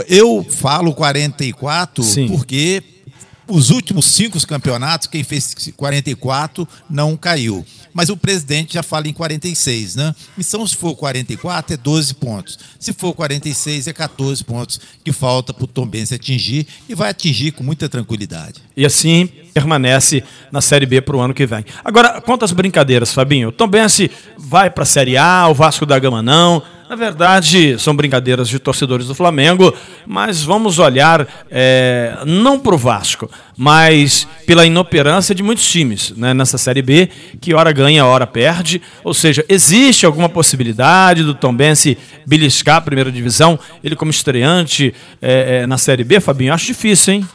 Eu 0.08 0.46
falo 0.50 0.94
44 0.94 2.04
Sim. 2.04 2.28
porque 2.28 2.82
os 3.50 3.70
últimos 3.70 4.06
cinco 4.06 4.40
campeonatos, 4.48 5.08
quem 5.08 5.24
fez 5.24 5.56
44 5.76 6.68
não 6.90 7.18
caiu. 7.18 7.66
Mas 7.94 8.10
o 8.10 8.16
presidente 8.16 8.76
já 8.76 8.84
fala 8.84 9.08
em 9.08 9.14
46, 9.14 9.96
né? 9.96 10.16
Então, 10.38 10.66
se 10.66 10.76
for 10.76 10.96
44, 10.96 11.74
é 11.74 11.78
12 11.78 12.14
pontos. 12.14 12.60
Se 12.80 12.94
for 12.94 13.14
46, 13.14 13.88
é 13.88 13.94
14 13.94 14.44
pontos 14.44 14.80
que 15.04 15.12
falta 15.12 15.54
para 15.54 15.64
o 15.64 15.68
Tom 15.68 15.88
Benz 15.88 16.14
atingir 16.14 16.68
e 16.88 16.96
vai 16.96 17.10
atingir 17.10 17.52
com 17.52 17.64
muita 17.64 17.90
tranquilidade. 17.90 18.62
E 18.78 18.86
assim 18.86 19.28
permanece 19.54 20.24
na 20.52 20.62
Série 20.62 20.86
B 20.86 21.02
para 21.02 21.18
o 21.18 21.20
ano 21.20 21.34
que 21.34 21.46
vem. 21.46 21.66
Agora, 21.84 22.22
quantas 22.22 22.52
brincadeiras, 22.52 23.12
Fabinho? 23.12 23.50
O 23.50 23.52
Tom 23.52 23.68
Benz 23.68 24.00
vai 24.38 24.70
para 24.70 24.84
a 24.84 24.86
Série 24.86 25.18
A, 25.18 25.48
o 25.50 25.54
Vasco 25.54 25.86
da 25.86 25.98
Gama 25.98 26.22
não. 26.22 26.64
Na 26.90 26.96
verdade, 26.96 27.78
são 27.78 27.96
brincadeiras 27.96 28.50
de 28.50 28.58
torcedores 28.58 29.06
do 29.06 29.14
Flamengo, 29.14 29.72
mas 30.08 30.42
vamos 30.42 30.80
olhar 30.80 31.28
é, 31.52 32.18
não 32.26 32.58
para 32.60 32.74
o 32.74 32.80
Vasco, 32.80 33.30
mas 33.56 34.28
pela 34.48 34.66
inoperância 34.66 35.36
de 35.36 35.44
muitos 35.44 35.70
times 35.70 36.10
né, 36.18 36.34
nessa 36.34 36.58
Série 36.58 36.82
B, 36.82 37.08
que 37.40 37.54
hora 37.54 37.72
ganha, 37.72 38.04
hora 38.08 38.26
perde. 38.26 38.82
Ou 39.04 39.14
seja, 39.14 39.46
existe 39.48 40.04
alguma 40.04 40.28
possibilidade 40.28 41.22
do 41.22 41.36
Tom 41.36 41.54
Bense 41.54 41.96
beliscar 42.26 42.78
a 42.78 42.82
primeira 42.82 43.12
divisão, 43.12 43.60
ele 43.84 43.96
como 43.96 44.10
estreante 44.10 44.92
é, 45.22 45.60
é, 45.62 45.68
na 45.68 45.78
Série 45.78 46.04
B, 46.04 46.20
Fabinho? 46.20 46.52
Acho 46.52 46.66
difícil, 46.66 47.14
hein? 47.14 47.28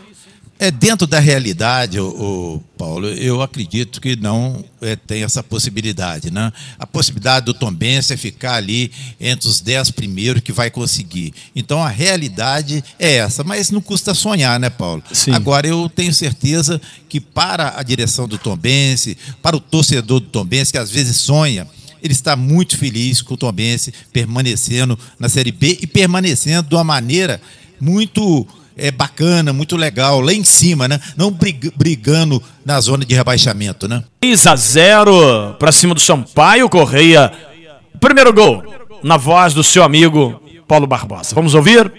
É 0.58 0.70
dentro 0.70 1.06
da 1.06 1.18
realidade, 1.18 1.98
o, 1.98 2.06
o 2.06 2.64
Paulo. 2.78 3.08
Eu 3.08 3.42
acredito 3.42 4.00
que 4.00 4.14
não 4.14 4.64
é, 4.80 4.94
tem 4.94 5.24
essa 5.24 5.42
possibilidade, 5.42 6.30
né? 6.30 6.52
A 6.78 6.86
possibilidade 6.86 7.46
do 7.46 7.54
Tombense 7.54 8.12
é 8.12 8.16
ficar 8.16 8.54
ali 8.54 8.92
entre 9.20 9.48
os 9.48 9.60
dez 9.60 9.90
primeiros 9.90 10.42
que 10.42 10.52
vai 10.52 10.70
conseguir. 10.70 11.34
Então 11.56 11.82
a 11.82 11.88
realidade 11.88 12.84
é 12.98 13.16
essa, 13.16 13.42
mas 13.42 13.70
não 13.70 13.80
custa 13.80 14.14
sonhar, 14.14 14.60
né, 14.60 14.70
Paulo? 14.70 15.02
Sim. 15.12 15.32
Agora 15.32 15.66
eu 15.66 15.88
tenho 15.88 16.14
certeza 16.14 16.80
que 17.08 17.20
para 17.20 17.78
a 17.78 17.82
direção 17.82 18.28
do 18.28 18.38
Tombense, 18.38 19.16
para 19.42 19.56
o 19.56 19.60
torcedor 19.60 20.20
do 20.20 20.28
Tombense 20.28 20.70
que 20.70 20.78
às 20.78 20.90
vezes 20.90 21.16
sonha 21.16 21.66
ele 22.04 22.12
está 22.12 22.36
muito 22.36 22.76
feliz 22.76 23.22
com 23.22 23.32
o 23.32 23.36
Tombense 23.36 23.92
permanecendo 24.12 24.98
na 25.18 25.26
Série 25.26 25.50
B 25.50 25.78
e 25.80 25.86
permanecendo 25.86 26.68
de 26.68 26.74
uma 26.74 26.84
maneira 26.84 27.40
muito 27.80 28.46
é 28.76 28.90
bacana, 28.90 29.52
muito 29.52 29.76
legal, 29.76 30.20
lá 30.20 30.32
em 30.32 30.44
cima, 30.44 30.88
né? 30.88 30.98
Não 31.16 31.36
brigando 31.76 32.42
na 32.64 32.80
zona 32.80 33.04
de 33.04 33.14
rebaixamento, 33.14 33.86
né? 33.86 34.02
3 34.20 34.46
a 34.46 34.56
0 34.56 35.56
para 35.58 35.72
cima 35.72 35.94
do 35.94 36.00
Sampaio 36.00 36.68
Correia. 36.68 37.30
Primeiro 38.00 38.32
gol 38.32 38.62
na 39.02 39.16
voz 39.16 39.54
do 39.54 39.62
seu 39.62 39.84
amigo 39.84 40.40
Paulo 40.66 40.86
Barbosa. 40.86 41.34
Vamos 41.34 41.54
ouvir? 41.54 41.92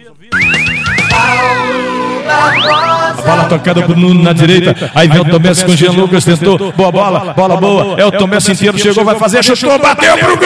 A 2.27 3.21
bola 3.21 3.45
tocada 3.45 3.81
pro 3.83 3.95
Nuno 3.95 4.21
na 4.21 4.33
direita. 4.33 4.91
Aí 4.93 5.07
vem 5.07 5.21
o 5.21 5.25
Tomés 5.25 5.63
com 5.63 5.71
o 5.71 5.75
Jean 5.75 5.91
Lucas, 5.91 6.25
tentou. 6.25 6.71
Boa 6.73 6.91
bola, 6.91 7.33
bola 7.33 7.57
boa. 7.57 7.99
É 7.99 8.05
o 8.05 8.11
Tomés 8.11 8.47
inteiro, 8.49 8.77
chegou, 8.77 9.05
vai 9.05 9.17
fazer, 9.17 9.43
chutou, 9.43 9.79
bateu 9.79 10.17
pro 10.17 10.37
gol! 10.37 10.45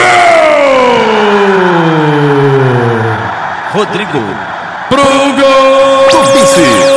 Rodrigo. 3.72 4.18
Pro! 4.88 5.19
Turbice. 6.50 6.90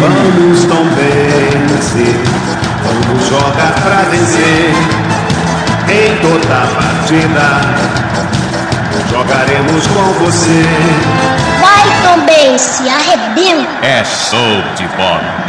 Vamos 0.00 0.64
Tombense, 0.64 2.16
vamos 2.82 3.28
jogar 3.28 3.74
pra 3.74 4.02
vencer. 4.10 4.74
Em 5.88 6.16
toda 6.20 6.66
partida, 6.74 7.46
jogaremos 9.10 9.86
com 9.88 10.24
você. 10.24 10.64
Tombense, 12.02 12.88
arrebenta. 12.88 13.86
É 13.86 14.04
show 14.04 14.62
de 14.74 14.88
bola. 14.96 15.39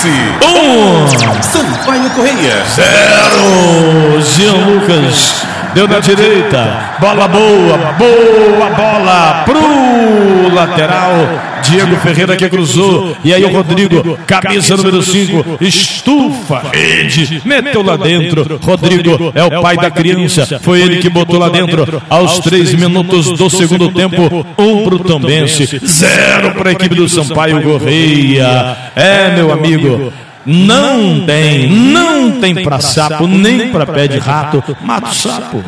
Tombense, 0.00 0.08
um. 0.46 1.42
Sampaio 1.42 2.10
Correia, 2.10 2.64
zero. 2.64 4.20
Jean 4.22 4.64
Lucas, 4.64 5.44
deu 5.74 5.86
na 5.86 6.00
direita. 6.00 6.96
Bola 6.98 7.28
boa, 7.28 7.76
boa 7.98 8.70
bola 8.70 9.42
pro 9.44 10.54
lateral. 10.54 11.49
Diego 11.70 11.96
Ferreira 11.96 12.36
que 12.36 12.48
cruzou. 12.48 13.16
E 13.24 13.32
aí 13.32 13.44
o 13.44 13.48
Rodrigo, 13.48 14.18
camisa 14.26 14.76
número 14.76 15.02
5, 15.02 15.58
estufa 15.60 16.62
rede, 16.72 17.40
meteu 17.44 17.82
lá 17.82 17.96
dentro. 17.96 18.58
Rodrigo 18.62 19.32
é 19.34 19.44
o 19.44 19.62
pai 19.62 19.76
da 19.76 19.90
criança. 19.90 20.60
Foi 20.60 20.80
ele 20.80 20.98
que 20.98 21.08
botou 21.08 21.38
lá 21.38 21.48
dentro 21.48 22.02
aos 22.08 22.38
três 22.40 22.74
minutos 22.74 23.32
do 23.32 23.48
segundo 23.48 23.90
tempo. 23.90 24.46
Um 24.58 24.84
pro 24.84 24.98
Tombense, 24.98 25.80
zero 25.84 26.52
para 26.54 26.70
a 26.70 26.72
equipe 26.72 26.94
do 26.94 27.08
Sampaio 27.08 27.62
Correia. 27.62 28.76
É, 28.94 29.34
meu 29.34 29.52
amigo. 29.52 30.12
Não 30.44 31.20
tem, 31.26 31.70
não 31.70 32.40
tem 32.40 32.54
para 32.62 32.80
sapo, 32.80 33.26
nem 33.26 33.68
para 33.68 33.86
pé 33.86 34.08
de 34.08 34.18
rato. 34.18 34.64
Mata 34.82 35.10
o 35.10 35.14
sapo. 35.14 35.62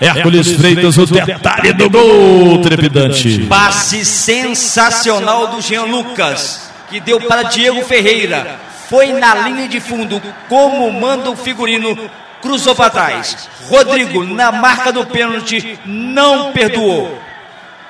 Hércules 0.00 0.52
Freitas, 0.52 0.96
o 0.96 1.06
detalhe 1.06 1.72
do 1.74 1.90
gol 1.90 2.62
trepidante. 2.62 3.40
Passe 3.40 4.04
sensacional 4.04 5.48
do 5.48 5.60
Jean 5.60 5.84
Lucas, 5.84 6.70
que 6.88 7.00
deu 7.00 7.20
para 7.20 7.42
Diego 7.44 7.82
Ferreira. 7.82 8.58
Foi 8.88 9.12
na 9.12 9.34
linha 9.34 9.68
de 9.68 9.78
fundo, 9.78 10.20
como 10.48 10.90
manda 10.90 11.30
o 11.30 11.36
figurino, 11.36 11.96
cruzou 12.40 12.74
para 12.74 12.90
trás. 12.90 13.48
Rodrigo, 13.68 14.24
na 14.24 14.50
marca 14.50 14.90
do 14.90 15.06
pênalti, 15.06 15.78
não 15.84 16.50
perdoou. 16.50 17.20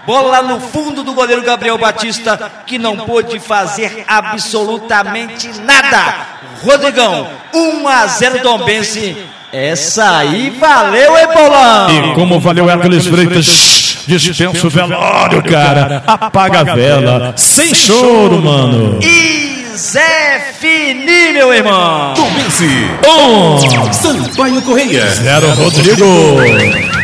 Bola 0.07 0.43
no 0.43 0.61
fundo 0.61 1.03
do 1.03 1.13
goleiro 1.13 1.43
Gabriel 1.43 1.79
Batista, 1.79 2.51
que 2.67 2.79
não 2.79 2.97
pôde 2.97 3.39
fazer 3.39 4.05
absolutamente 4.09 5.49
nada. 5.61 6.27
Rodrigão, 6.63 7.29
1 7.55 7.89
a 7.89 8.07
0 8.07 8.41
Tombense 8.41 9.17
essa 9.53 10.19
aí 10.19 10.51
valeu, 10.51 11.19
hein, 11.19 11.27
Paulão? 11.35 11.91
E 11.91 12.15
como 12.15 12.39
valeu 12.39 12.71
Hércules 12.71 13.05
Freitas, 13.07 13.99
dispensa 14.07 14.65
o 14.65 14.71
velório, 14.71 15.43
cara. 15.43 16.05
Apaga 16.07 16.61
a 16.61 16.65
vela. 16.75 17.33
Sem 17.37 17.75
choro, 17.75 18.41
mano. 18.41 19.01
E 19.03 19.73
Zé 19.77 20.53
Fini, 20.61 21.33
meu 21.33 21.53
irmão. 21.53 22.15
Comece. 22.15 22.69
Um. 23.09 23.93
Sampaio 23.93 24.63
Correia. 24.63 25.09
Zero, 25.09 25.51
Rodrigo. 25.55 27.00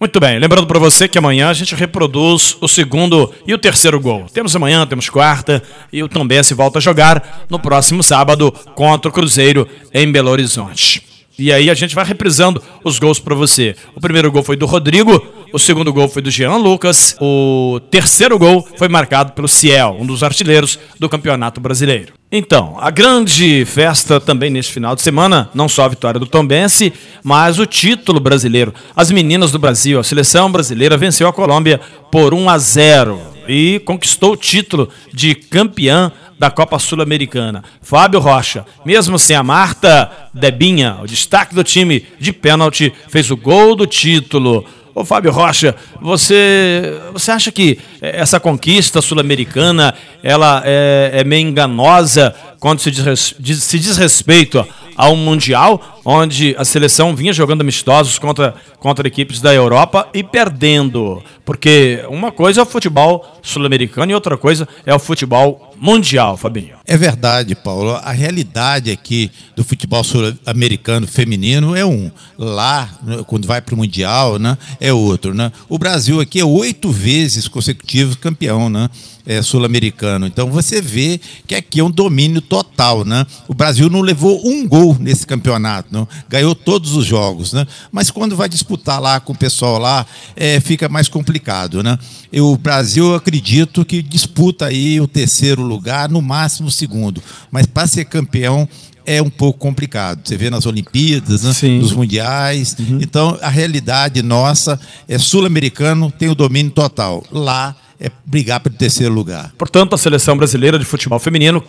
Muito 0.00 0.18
bem, 0.18 0.38
lembrando 0.40 0.66
para 0.66 0.78
você 0.78 1.06
que 1.06 1.16
amanhã 1.16 1.48
a 1.48 1.54
gente 1.54 1.74
reproduz 1.74 2.56
o 2.60 2.66
segundo 2.66 3.32
e 3.46 3.54
o 3.54 3.58
terceiro 3.58 4.00
gol. 4.00 4.26
Temos 4.32 4.54
amanhã, 4.54 4.84
temos 4.86 5.08
quarta 5.08 5.62
e 5.92 6.02
o 6.02 6.08
Tombense 6.08 6.52
volta 6.52 6.78
a 6.78 6.82
jogar 6.82 7.46
no 7.48 7.60
próximo 7.60 8.02
sábado 8.02 8.50
contra 8.74 9.08
o 9.08 9.12
Cruzeiro 9.12 9.68
em 9.92 10.10
Belo 10.10 10.30
Horizonte. 10.30 11.02
E 11.38 11.52
aí 11.52 11.70
a 11.70 11.74
gente 11.74 11.94
vai 11.94 12.04
reprisando 12.04 12.62
os 12.82 12.98
gols 12.98 13.20
para 13.20 13.34
você. 13.34 13.76
O 13.94 14.00
primeiro 14.00 14.30
gol 14.30 14.42
foi 14.42 14.56
do 14.56 14.66
Rodrigo, 14.66 15.24
o 15.54 15.58
segundo 15.60 15.92
gol 15.92 16.08
foi 16.08 16.20
do 16.20 16.32
Jean 16.32 16.56
Lucas, 16.56 17.16
o 17.20 17.78
terceiro 17.88 18.36
gol 18.36 18.66
foi 18.76 18.88
marcado 18.88 19.34
pelo 19.34 19.46
Ciel, 19.46 19.96
um 20.00 20.04
dos 20.04 20.24
artilheiros 20.24 20.80
do 20.98 21.08
Campeonato 21.08 21.60
Brasileiro. 21.60 22.12
Então, 22.32 22.76
a 22.80 22.90
grande 22.90 23.64
festa 23.64 24.20
também 24.20 24.50
neste 24.50 24.72
final 24.72 24.96
de 24.96 25.02
semana, 25.02 25.48
não 25.54 25.68
só 25.68 25.84
a 25.84 25.88
vitória 25.88 26.18
do 26.18 26.26
Tombense, 26.26 26.92
mas 27.22 27.60
o 27.60 27.66
título 27.66 28.18
brasileiro. 28.18 28.74
As 28.96 29.12
meninas 29.12 29.52
do 29.52 29.58
Brasil, 29.60 30.00
a 30.00 30.02
seleção 30.02 30.50
brasileira 30.50 30.96
venceu 30.96 31.28
a 31.28 31.32
Colômbia 31.32 31.80
por 32.10 32.34
1 32.34 32.50
a 32.50 32.58
0 32.58 33.20
e 33.46 33.80
conquistou 33.84 34.32
o 34.32 34.36
título 34.36 34.88
de 35.12 35.36
campeã 35.36 36.10
da 36.36 36.50
Copa 36.50 36.80
Sul-Americana. 36.80 37.62
Fábio 37.80 38.18
Rocha, 38.18 38.66
mesmo 38.84 39.20
sem 39.20 39.36
a 39.36 39.42
Marta 39.44 40.10
Debinha, 40.34 40.98
o 41.00 41.06
destaque 41.06 41.54
do 41.54 41.62
time 41.62 42.04
de 42.18 42.32
pênalti, 42.32 42.92
fez 43.08 43.30
o 43.30 43.36
gol 43.36 43.76
do 43.76 43.86
título. 43.86 44.66
Ô 44.94 45.04
Fábio 45.04 45.32
Rocha, 45.32 45.74
você, 46.00 47.00
você 47.12 47.32
acha 47.32 47.50
que 47.50 47.80
essa 48.00 48.38
conquista 48.38 49.02
sul-americana 49.02 49.92
ela 50.22 50.62
é, 50.64 51.10
é, 51.14 51.24
meio 51.24 51.48
enganosa 51.48 52.32
quando 52.60 52.78
se 52.78 52.92
diz, 52.92 53.34
se 53.60 53.78
diz 53.78 53.96
respeito 53.96 54.64
ao 54.96 55.16
Mundial, 55.16 55.93
onde 56.04 56.54
a 56.58 56.64
seleção 56.64 57.14
vinha 57.16 57.32
jogando 57.32 57.62
amistosos 57.62 58.18
contra, 58.18 58.54
contra 58.78 59.08
equipes 59.08 59.40
da 59.40 59.52
Europa 59.54 60.08
e 60.12 60.22
perdendo. 60.22 61.22
Porque 61.44 62.04
uma 62.08 62.30
coisa 62.30 62.60
é 62.60 62.62
o 62.62 62.66
futebol 62.66 63.24
sul-americano 63.42 64.12
e 64.12 64.14
outra 64.14 64.36
coisa 64.36 64.68
é 64.84 64.94
o 64.94 64.98
futebol 64.98 65.74
mundial, 65.78 66.36
Fabinho. 66.36 66.76
É 66.86 66.96
verdade, 66.96 67.54
Paulo. 67.54 67.90
A 67.90 68.12
realidade 68.12 68.90
aqui 68.90 69.30
do 69.56 69.64
futebol 69.64 70.04
sul-americano 70.04 71.06
feminino 71.06 71.76
é 71.76 71.84
um. 71.84 72.10
Lá, 72.38 72.88
quando 73.26 73.46
vai 73.46 73.60
para 73.60 73.74
o 73.74 73.78
Mundial, 73.78 74.38
né, 74.38 74.56
é 74.80 74.92
outro. 74.92 75.34
Né? 75.34 75.52
O 75.68 75.78
Brasil 75.78 76.20
aqui 76.20 76.40
é 76.40 76.44
oito 76.44 76.90
vezes 76.90 77.48
consecutivo 77.48 78.18
campeão. 78.18 78.68
Né? 78.68 78.88
é, 79.26 79.42
sul-americano. 79.42 80.26
Então 80.26 80.50
você 80.50 80.80
vê 80.80 81.20
que 81.46 81.54
aqui 81.54 81.80
é 81.80 81.84
um 81.84 81.90
domínio 81.90 82.40
total, 82.40 83.04
né? 83.04 83.26
O 83.48 83.54
Brasil 83.54 83.88
não 83.88 84.00
levou 84.00 84.46
um 84.46 84.66
gol 84.66 84.96
nesse 84.98 85.26
campeonato, 85.26 85.92
não? 85.94 86.08
ganhou 86.28 86.54
todos 86.54 86.94
os 86.94 87.06
jogos, 87.06 87.52
né? 87.52 87.66
Mas 87.90 88.10
quando 88.10 88.36
vai 88.36 88.48
disputar 88.48 89.00
lá 89.00 89.20
com 89.20 89.32
o 89.32 89.36
pessoal 89.36 89.78
lá, 89.78 90.04
é, 90.36 90.60
fica 90.60 90.88
mais 90.88 91.08
complicado, 91.08 91.82
né? 91.82 91.98
E 92.32 92.40
o 92.40 92.56
Brasil, 92.56 93.10
eu 93.10 93.14
acredito 93.14 93.84
que 93.84 94.02
disputa 94.02 94.66
aí 94.66 95.00
o 95.00 95.08
terceiro 95.08 95.62
lugar, 95.62 96.08
no 96.08 96.20
máximo 96.20 96.68
o 96.68 96.72
segundo. 96.72 97.22
Mas 97.50 97.66
para 97.66 97.86
ser 97.86 98.04
campeão, 98.04 98.68
é 99.06 99.20
um 99.20 99.30
pouco 99.30 99.58
complicado. 99.58 100.20
Você 100.24 100.36
vê 100.36 100.50
nas 100.50 100.66
Olimpíadas, 100.66 101.44
né? 101.44 101.68
nos 101.78 101.92
mundiais. 101.92 102.76
Uhum. 102.78 102.98
Então, 103.00 103.38
a 103.42 103.48
realidade 103.48 104.22
nossa 104.22 104.80
é 105.08 105.18
sul-americano, 105.18 106.10
tem 106.10 106.28
o 106.28 106.34
domínio 106.34 106.72
total. 106.72 107.22
Lá 107.30 107.76
é 108.00 108.10
brigar 108.24 108.60
pelo 108.60 108.74
terceiro 108.74 109.12
lugar. 109.12 109.52
Portanto, 109.56 109.94
a 109.94 109.98
seleção 109.98 110.36
brasileira 110.36 110.78
de 110.78 110.84
futebol 110.84 111.18
feminino, 111.18 111.62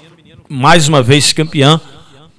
mais 0.49 0.87
uma 0.87 1.03
vez 1.03 1.33
campeã 1.33 1.79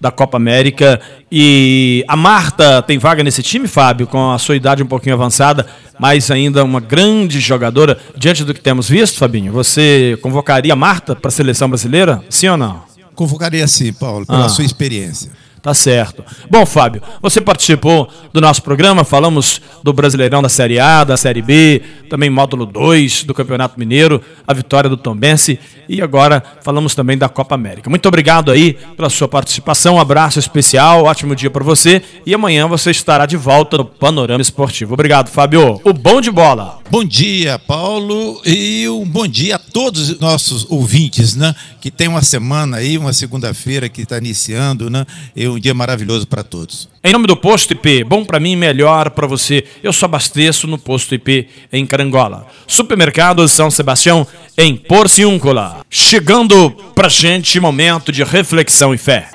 da 0.01 0.11
Copa 0.11 0.37
América. 0.37 1.01
E 1.31 2.05
a 2.09 2.17
Marta 2.17 2.83
tem 2.83 2.99
vaga 2.99 3.23
nesse 3.23 3.43
time, 3.43 3.67
Fábio, 3.67 4.07
com 4.07 4.31
a 4.33 4.39
sua 4.39 4.57
idade 4.57 4.83
um 4.83 4.87
pouquinho 4.87 5.15
avançada, 5.15 5.67
mas 5.99 6.31
ainda 6.31 6.65
uma 6.65 6.81
grande 6.81 7.41
jogadora. 7.41 7.99
Diante 8.17 8.45
do 8.45 8.55
que 8.55 8.61
temos 8.61 8.89
visto, 8.89 9.19
Fabinho, 9.19 9.53
você 9.53 10.19
convocaria 10.23 10.73
a 10.73 10.77
Marta 10.77 11.17
para 11.17 11.29
a 11.29 11.33
seleção 11.33 11.69
brasileira? 11.69 12.23
Sim 12.29 12.49
ou 12.49 12.57
não? 12.57 12.83
Convocaria 13.15 13.67
sim, 13.67 13.93
Paulo, 13.93 14.27
pela 14.27 14.47
ah. 14.47 14.49
sua 14.49 14.65
experiência. 14.65 15.33
Tá 15.67 15.75
certo. 15.75 16.23
Bom, 16.49 16.65
Fábio, 16.65 17.03
você 17.21 17.41
participou 17.41 18.09
do 18.33 18.41
nosso 18.41 18.63
programa, 18.63 19.03
falamos 19.03 19.61
do 19.83 19.93
Brasileirão 19.93 20.41
da 20.41 20.49
Série 20.49 20.79
A, 20.79 21.03
da 21.03 21.17
Série 21.17 21.43
B, 21.43 21.83
também 22.09 22.31
módulo 22.31 22.65
2 22.65 23.25
do 23.25 23.35
Campeonato 23.35 23.77
Mineiro, 23.77 24.23
a 24.47 24.55
vitória 24.55 24.89
do 24.89 24.97
Tombense 24.97 25.59
e 25.89 26.03
agora 26.03 26.43
falamos 26.63 26.95
também 26.95 27.17
da 27.17 27.29
Copa 27.29 27.55
América. 27.55 27.91
Muito 27.91 28.07
obrigado 28.07 28.51
aí 28.51 28.75
pela 28.97 29.11
sua 29.11 29.29
participação, 29.29 29.97
um 29.97 30.01
abraço 30.01 30.39
especial, 30.39 31.05
ótimo 31.05 31.35
dia 31.35 31.51
para 31.51 31.65
você 31.65 32.03
e 32.25 32.35
amanhã 32.35 32.67
você 32.67 32.91
estará 32.91 33.27
de 33.27 33.37
volta 33.37 33.79
no 33.79 33.85
Panorama 33.85 34.43
Esportivo. 34.43 34.95
Obrigado, 34.95 35.29
Fábio. 35.29 35.81
O 35.85 35.93
bom 35.93 36.21
de 36.21 36.31
bola. 36.31 36.79
Bom 36.89 37.05
dia, 37.05 37.59
Paulo, 37.59 38.41
e 38.45 38.89
um 38.89 39.05
bom 39.05 39.27
dia 39.27 39.57
a 39.57 39.59
todos 39.59 40.11
os 40.11 40.21
nossos 40.21 40.67
ouvintes, 40.71 41.35
né? 41.35 41.55
Que 41.81 41.91
tem 41.91 42.07
uma 42.07 42.23
semana 42.23 42.77
aí, 42.77 42.97
uma 42.97 43.13
segunda-feira 43.13 43.89
que 43.89 44.03
está 44.03 44.19
iniciando, 44.19 44.89
né? 44.89 45.05
E 45.35 45.49
um 45.49 45.59
dia 45.59 45.75
maravilhoso 45.75 46.27
para 46.27 46.45
todos. 46.45 46.89
Em 47.07 47.13
nome 47.13 47.29
do 47.29 47.37
Posto 47.37 47.73
IP, 47.73 48.03
bom 48.03 48.25
para 48.25 48.41
mim, 48.41 48.57
melhor 48.57 49.11
para 49.11 49.29
você. 49.29 49.63
Eu 49.81 49.93
só 49.93 50.07
abasteço 50.07 50.67
no 50.67 50.77
Posto 50.77 51.15
IP 51.15 51.47
em 51.73 51.87
Carangola. 51.87 52.49
Supermercado 52.67 53.47
São 53.47 53.71
Sebastião 53.71 54.27
em 54.59 54.75
Porciúncula. 54.75 55.87
Chegando 55.89 56.69
pra 56.97 57.09
gente 57.09 57.61
momento 57.61 58.11
de 58.11 58.25
reflexão 58.25 58.93
e 58.93 58.99
fé. 58.99 59.29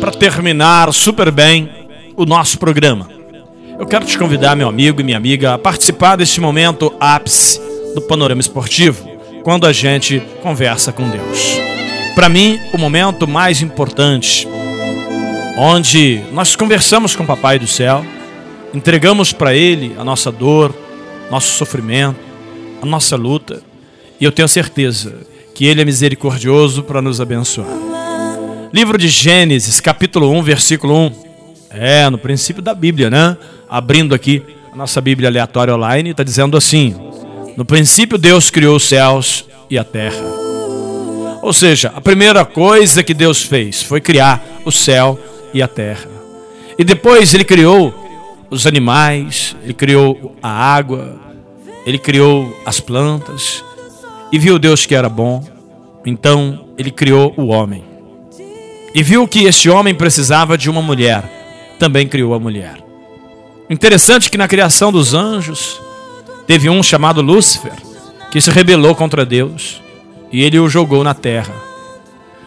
Para 0.00 0.12
terminar 0.12 0.90
super 0.94 1.30
bem 1.30 1.68
o 2.16 2.24
nosso 2.24 2.58
programa, 2.58 3.10
eu 3.78 3.84
quero 3.84 4.06
te 4.06 4.16
convidar, 4.16 4.56
meu 4.56 4.66
amigo 4.66 5.02
e 5.02 5.04
minha 5.04 5.18
amiga, 5.18 5.52
a 5.52 5.58
participar 5.58 6.16
deste 6.16 6.40
momento 6.40 6.90
ápice 6.98 7.60
do 7.94 8.00
panorama 8.00 8.40
esportivo, 8.40 9.06
quando 9.42 9.66
a 9.66 9.74
gente 9.74 10.22
conversa 10.42 10.90
com 10.90 11.06
Deus. 11.10 11.58
Para 12.14 12.30
mim, 12.30 12.58
o 12.72 12.78
momento 12.78 13.28
mais 13.28 13.60
importante, 13.60 14.48
onde 15.56 16.22
nós 16.32 16.54
conversamos 16.54 17.16
com 17.16 17.24
o 17.24 17.26
Papai 17.26 17.58
do 17.58 17.66
Céu, 17.66 18.04
entregamos 18.74 19.32
para 19.32 19.54
Ele 19.54 19.96
a 19.98 20.04
nossa 20.04 20.30
dor, 20.30 20.74
nosso 21.30 21.56
sofrimento, 21.56 22.20
a 22.82 22.86
nossa 22.86 23.16
luta, 23.16 23.62
e 24.20 24.24
eu 24.24 24.30
tenho 24.30 24.46
certeza 24.46 25.14
que 25.54 25.64
Ele 25.64 25.80
é 25.80 25.84
misericordioso 25.84 26.82
para 26.82 27.00
nos 27.00 27.20
abençoar. 27.20 27.68
Livro 28.72 28.98
de 28.98 29.08
Gênesis, 29.08 29.80
capítulo 29.80 30.30
1, 30.30 30.42
versículo 30.42 30.94
1. 30.94 31.26
É, 31.70 32.10
no 32.10 32.18
princípio 32.18 32.62
da 32.62 32.74
Bíblia, 32.74 33.08
né? 33.08 33.36
Abrindo 33.68 34.14
aqui 34.14 34.42
a 34.72 34.76
nossa 34.76 35.00
Bíblia 35.00 35.28
aleatória 35.28 35.74
online, 35.74 36.10
está 36.10 36.22
dizendo 36.22 36.56
assim: 36.56 36.94
No 37.56 37.64
princípio 37.64 38.18
Deus 38.18 38.50
criou 38.50 38.76
os 38.76 38.84
céus 38.84 39.46
e 39.70 39.78
a 39.78 39.84
terra. 39.84 40.22
Ou 41.42 41.52
seja, 41.52 41.92
a 41.94 42.00
primeira 42.00 42.44
coisa 42.44 43.02
que 43.02 43.14
Deus 43.14 43.42
fez 43.42 43.82
foi 43.82 44.00
criar 44.00 44.44
o 44.64 44.72
céu 44.72 45.18
e 45.18 45.35
a 45.62 45.68
terra. 45.68 46.08
E 46.78 46.84
depois 46.84 47.32
ele 47.32 47.44
criou 47.44 47.94
os 48.50 48.66
animais, 48.66 49.56
ele 49.62 49.74
criou 49.74 50.36
a 50.42 50.48
água, 50.48 51.18
ele 51.86 51.98
criou 51.98 52.54
as 52.64 52.80
plantas. 52.80 53.64
E 54.32 54.38
viu 54.38 54.58
Deus 54.58 54.86
que 54.86 54.94
era 54.94 55.08
bom. 55.08 55.44
Então 56.04 56.66
ele 56.76 56.90
criou 56.90 57.32
o 57.36 57.46
homem. 57.46 57.84
E 58.94 59.02
viu 59.02 59.26
que 59.26 59.44
esse 59.44 59.68
homem 59.68 59.94
precisava 59.94 60.56
de 60.56 60.70
uma 60.70 60.82
mulher. 60.82 61.22
Também 61.78 62.08
criou 62.08 62.34
a 62.34 62.40
mulher. 62.40 62.82
Interessante 63.68 64.30
que 64.30 64.38
na 64.38 64.48
criação 64.48 64.92
dos 64.92 65.12
anjos 65.12 65.80
teve 66.46 66.70
um 66.70 66.82
chamado 66.82 67.20
Lúcifer 67.20 67.74
que 68.30 68.40
se 68.40 68.50
rebelou 68.50 68.94
contra 68.94 69.26
Deus 69.26 69.82
e 70.32 70.42
ele 70.42 70.58
o 70.58 70.68
jogou 70.68 71.02
na 71.02 71.14
terra. 71.14 71.54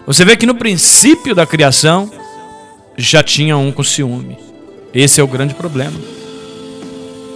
Você 0.06 0.24
vê 0.24 0.36
que 0.36 0.46
no 0.46 0.56
princípio 0.56 1.36
da 1.36 1.46
criação 1.46 2.10
já 3.00 3.24
tinha 3.24 3.58
um 3.58 3.72
com 3.72 3.84
ciúme. 3.84 4.38
Esse 4.94 5.22
é 5.22 5.24
o 5.24 5.28
grande 5.28 5.54
problema 5.54 6.00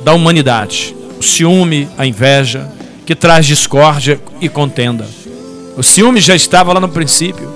da 0.03 0.13
humanidade. 0.13 0.95
O 1.17 1.23
ciúme, 1.23 1.87
a 1.97 2.05
inveja, 2.05 2.69
que 3.05 3.15
traz 3.15 3.45
discórdia 3.45 4.19
e 4.41 4.49
contenda. 4.49 5.07
O 5.77 5.83
ciúme 5.83 6.19
já 6.19 6.35
estava 6.35 6.73
lá 6.73 6.79
no 6.79 6.89
princípio. 6.89 7.49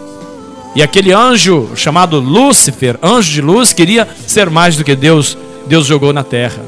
E 0.76 0.82
aquele 0.82 1.12
anjo 1.12 1.72
chamado 1.76 2.20
Lúcifer, 2.20 2.98
anjo 3.02 3.32
de 3.32 3.42
luz, 3.42 3.74
queria 3.74 4.08
ser 4.26 4.50
mais 4.50 4.76
do 4.76 4.84
que 4.84 4.96
Deus. 4.96 5.38
Deus 5.68 5.86
jogou 5.86 6.14
na 6.14 6.24
terra. 6.24 6.64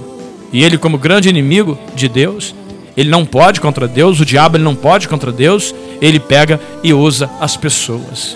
E 0.52 0.64
ele, 0.64 0.78
como 0.78 0.98
grande 0.98 1.30
inimigo 1.30 1.78
de 1.96 2.10
Deus, 2.10 2.56
ele 2.98 3.10
não 3.10 3.26
pode 3.26 3.62
contra 3.62 3.88
Deus, 3.88 4.20
o 4.20 4.26
diabo 4.26 4.58
ele 4.58 4.64
não 4.64 4.76
pode 4.76 5.08
contra 5.08 5.32
Deus, 5.32 5.74
ele 6.02 6.20
pega 6.20 6.60
e 6.84 6.94
usa 6.94 7.30
as 7.40 7.56
pessoas. 7.56 8.36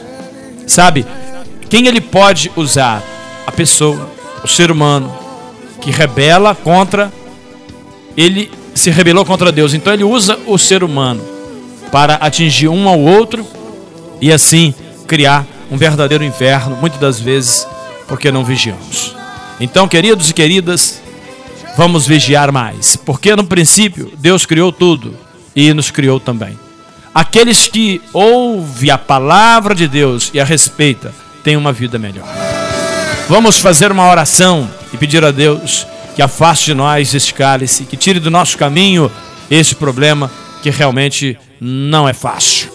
Sabe? 0.67 1.05
Quem 1.73 1.87
ele 1.87 2.01
pode 2.01 2.51
usar? 2.55 3.01
A 3.47 3.51
pessoa, 3.51 4.07
o 4.43 4.47
ser 4.47 4.69
humano, 4.69 5.11
que 5.81 5.89
rebela 5.89 6.53
contra. 6.53 7.11
Ele 8.15 8.51
se 8.75 8.91
rebelou 8.91 9.25
contra 9.25 9.51
Deus. 9.51 9.73
Então 9.73 9.91
ele 9.91 10.03
usa 10.03 10.37
o 10.45 10.55
ser 10.55 10.83
humano 10.83 11.23
para 11.91 12.13
atingir 12.17 12.67
um 12.67 12.87
ao 12.87 12.99
outro 12.99 13.43
e 14.21 14.31
assim 14.31 14.71
criar 15.07 15.47
um 15.71 15.75
verdadeiro 15.75 16.23
inferno, 16.23 16.77
muitas 16.79 16.99
das 16.99 17.19
vezes 17.19 17.67
porque 18.07 18.31
não 18.31 18.45
vigiamos. 18.45 19.15
Então, 19.59 19.87
queridos 19.87 20.29
e 20.29 20.33
queridas, 20.35 21.01
vamos 21.75 22.05
vigiar 22.05 22.51
mais, 22.51 22.95
porque 22.95 23.35
no 23.35 23.45
princípio 23.45 24.13
Deus 24.19 24.45
criou 24.45 24.71
tudo 24.71 25.17
e 25.55 25.73
nos 25.73 25.89
criou 25.89 26.19
também. 26.19 26.55
Aqueles 27.15 27.67
que 27.67 27.99
ouvem 28.13 28.91
a 28.91 28.97
palavra 28.99 29.73
de 29.73 29.87
Deus 29.87 30.29
e 30.35 30.39
a 30.39 30.45
respeita 30.45 31.22
têm 31.43 31.57
uma 31.57 31.73
vida 31.73 31.99
melhor. 31.99 32.27
Vamos 33.27 33.57
fazer 33.57 33.91
uma 33.91 34.09
oração 34.09 34.69
e 34.93 34.97
pedir 34.97 35.23
a 35.23 35.31
Deus 35.31 35.87
que 36.15 36.21
afaste 36.21 36.65
de 36.65 36.73
nós 36.73 37.13
esse 37.13 37.33
cálice, 37.33 37.85
que 37.85 37.97
tire 37.97 38.19
do 38.19 38.29
nosso 38.29 38.57
caminho 38.57 39.11
esse 39.49 39.75
problema 39.75 40.31
que 40.61 40.69
realmente 40.69 41.37
não 41.59 42.07
é 42.07 42.13
fácil. 42.13 42.71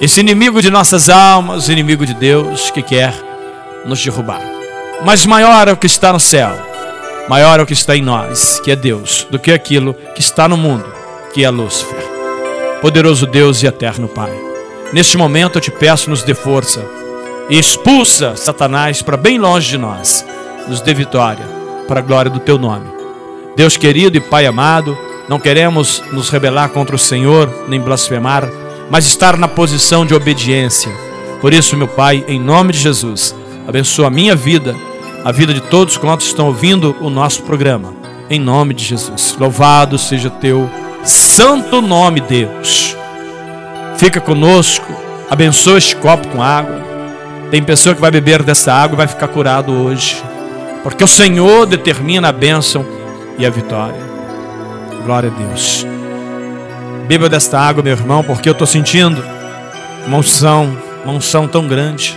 Esse 0.00 0.20
inimigo 0.20 0.62
de 0.62 0.70
nossas 0.70 1.10
almas, 1.10 1.68
inimigo 1.68 2.06
de 2.06 2.14
Deus, 2.14 2.70
que 2.70 2.82
quer 2.82 3.12
nos 3.84 4.02
derrubar. 4.02 4.40
Mas 5.04 5.26
maior 5.26 5.68
é 5.68 5.72
o 5.72 5.76
que 5.76 5.86
está 5.86 6.12
no 6.12 6.20
céu, 6.20 6.52
maior 7.28 7.58
é 7.58 7.62
o 7.62 7.66
que 7.66 7.72
está 7.72 7.96
em 7.96 8.02
nós, 8.02 8.60
que 8.60 8.70
é 8.70 8.76
Deus, 8.76 9.26
do 9.30 9.38
que 9.38 9.52
aquilo 9.52 9.94
que 10.14 10.20
está 10.20 10.48
no 10.48 10.56
mundo, 10.56 10.84
que 11.32 11.44
é 11.44 11.50
Lúcifer. 11.50 12.02
Poderoso 12.80 13.26
Deus 13.26 13.62
e 13.62 13.66
eterno 13.66 14.08
Pai, 14.08 14.32
neste 14.92 15.18
momento 15.18 15.56
eu 15.56 15.60
te 15.60 15.70
peço, 15.70 16.08
nos 16.08 16.22
dê 16.22 16.34
força 16.34 16.82
e 17.50 17.58
expulsa 17.58 18.36
Satanás 18.36 19.02
para 19.02 19.16
bem 19.16 19.36
longe 19.36 19.68
de 19.68 19.76
nós, 19.76 20.24
nos 20.68 20.80
dê 20.80 20.94
vitória, 20.94 21.44
para 21.88 21.98
a 21.98 22.02
glória 22.02 22.30
do 22.30 22.38
teu 22.38 22.56
nome. 22.56 22.86
Deus 23.56 23.76
querido 23.76 24.16
e 24.16 24.20
Pai 24.20 24.46
amado, 24.46 24.96
não 25.28 25.40
queremos 25.40 26.00
nos 26.12 26.30
rebelar 26.30 26.68
contra 26.70 26.94
o 26.94 26.98
Senhor, 26.98 27.66
nem 27.68 27.80
blasfemar, 27.80 28.48
mas 28.88 29.04
estar 29.04 29.36
na 29.36 29.48
posição 29.48 30.06
de 30.06 30.14
obediência. 30.14 30.92
Por 31.40 31.52
isso, 31.52 31.76
meu 31.76 31.88
Pai, 31.88 32.24
em 32.28 32.38
nome 32.38 32.72
de 32.72 32.78
Jesus, 32.78 33.34
abençoa 33.66 34.06
a 34.06 34.10
minha 34.10 34.36
vida, 34.36 34.76
a 35.24 35.32
vida 35.32 35.52
de 35.52 35.60
todos 35.60 35.96
quantos 35.96 36.26
estão 36.26 36.46
ouvindo 36.46 36.96
o 37.00 37.10
nosso 37.10 37.42
programa. 37.42 37.92
Em 38.28 38.38
nome 38.38 38.74
de 38.74 38.84
Jesus. 38.84 39.36
Louvado 39.38 39.98
seja 39.98 40.30
teu 40.30 40.70
santo 41.02 41.82
nome, 41.82 42.20
Deus. 42.20 42.96
Fica 43.98 44.20
conosco, 44.20 44.86
abençoa 45.28 45.78
este 45.78 45.96
copo 45.96 46.28
com 46.28 46.40
água. 46.40 46.89
Tem 47.50 47.62
pessoa 47.62 47.94
que 47.94 48.00
vai 48.00 48.10
beber 48.10 48.42
dessa 48.42 48.72
água 48.72 48.94
e 48.94 48.98
vai 48.98 49.06
ficar 49.08 49.28
curado 49.28 49.72
hoje. 49.72 50.22
Porque 50.82 51.02
o 51.02 51.08
Senhor 51.08 51.66
determina 51.66 52.28
a 52.28 52.32
bênção 52.32 52.86
e 53.36 53.44
a 53.44 53.50
vitória. 53.50 54.00
Glória 55.04 55.30
a 55.34 55.38
Deus. 55.48 55.86
Beba 57.08 57.28
desta 57.28 57.58
água, 57.58 57.82
meu 57.82 57.92
irmão, 57.92 58.22
porque 58.22 58.48
eu 58.48 58.52
estou 58.52 58.66
sentindo 58.66 59.24
uma 60.06 60.18
unção, 60.18 60.76
uma 61.04 61.12
unção 61.12 61.48
tão 61.48 61.66
grande 61.66 62.16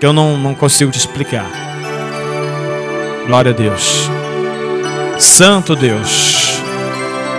que 0.00 0.04
eu 0.04 0.12
não, 0.12 0.36
não 0.36 0.54
consigo 0.54 0.90
te 0.90 0.98
explicar. 0.98 1.46
Glória 3.26 3.52
a 3.52 3.54
Deus. 3.54 4.10
Santo 5.16 5.76
Deus. 5.76 6.60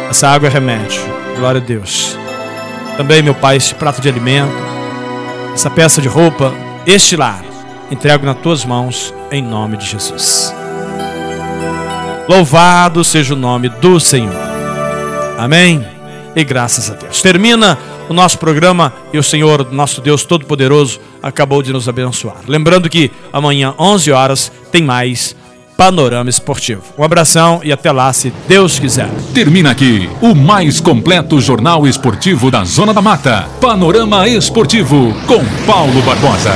Essa 0.09 0.29
água 0.29 0.47
é 0.47 0.51
remédio. 0.51 1.01
Glória 1.37 1.59
a 1.59 1.63
Deus. 1.63 2.17
Também, 2.95 3.21
meu 3.21 3.35
Pai, 3.35 3.57
esse 3.57 3.75
prato 3.75 3.99
de 3.99 4.07
alimento, 4.07 4.53
essa 5.53 5.69
peça 5.69 6.01
de 6.01 6.07
roupa, 6.07 6.53
este 6.85 7.15
lar, 7.15 7.43
entrego 7.91 8.25
nas 8.25 8.37
tuas 8.37 8.65
mãos, 8.65 9.13
em 9.31 9.41
nome 9.41 9.77
de 9.77 9.85
Jesus. 9.85 10.53
Louvado 12.27 13.03
seja 13.03 13.33
o 13.33 13.37
nome 13.37 13.69
do 13.69 13.99
Senhor. 13.99 14.33
Amém. 15.37 15.85
E 16.35 16.43
graças 16.43 16.89
a 16.89 16.95
Deus. 16.95 17.21
Termina 17.21 17.77
o 18.09 18.13
nosso 18.13 18.39
programa 18.39 18.93
e 19.13 19.17
o 19.17 19.23
Senhor, 19.23 19.71
nosso 19.71 20.01
Deus 20.01 20.23
Todo-Poderoso, 20.23 20.99
acabou 21.21 21.61
de 21.61 21.71
nos 21.73 21.87
abençoar. 21.87 22.37
Lembrando 22.47 22.89
que 22.89 23.11
amanhã, 23.31 23.73
11 23.77 24.11
horas, 24.11 24.51
tem 24.71 24.83
mais 24.83 25.35
Panorama 25.81 26.29
Esportivo. 26.29 26.83
Um 26.95 27.03
abração 27.03 27.59
e 27.63 27.71
até 27.71 27.91
lá, 27.91 28.13
se 28.13 28.31
Deus 28.47 28.77
quiser. 28.77 29.09
Termina 29.33 29.71
aqui 29.71 30.07
o 30.21 30.35
mais 30.35 30.79
completo 30.79 31.41
jornal 31.41 31.87
esportivo 31.87 32.51
da 32.51 32.63
Zona 32.63 32.93
da 32.93 33.01
Mata. 33.01 33.49
Panorama 33.59 34.27
Esportivo 34.27 35.11
com 35.25 35.43
Paulo 35.65 35.99
Barbosa. 36.03 36.53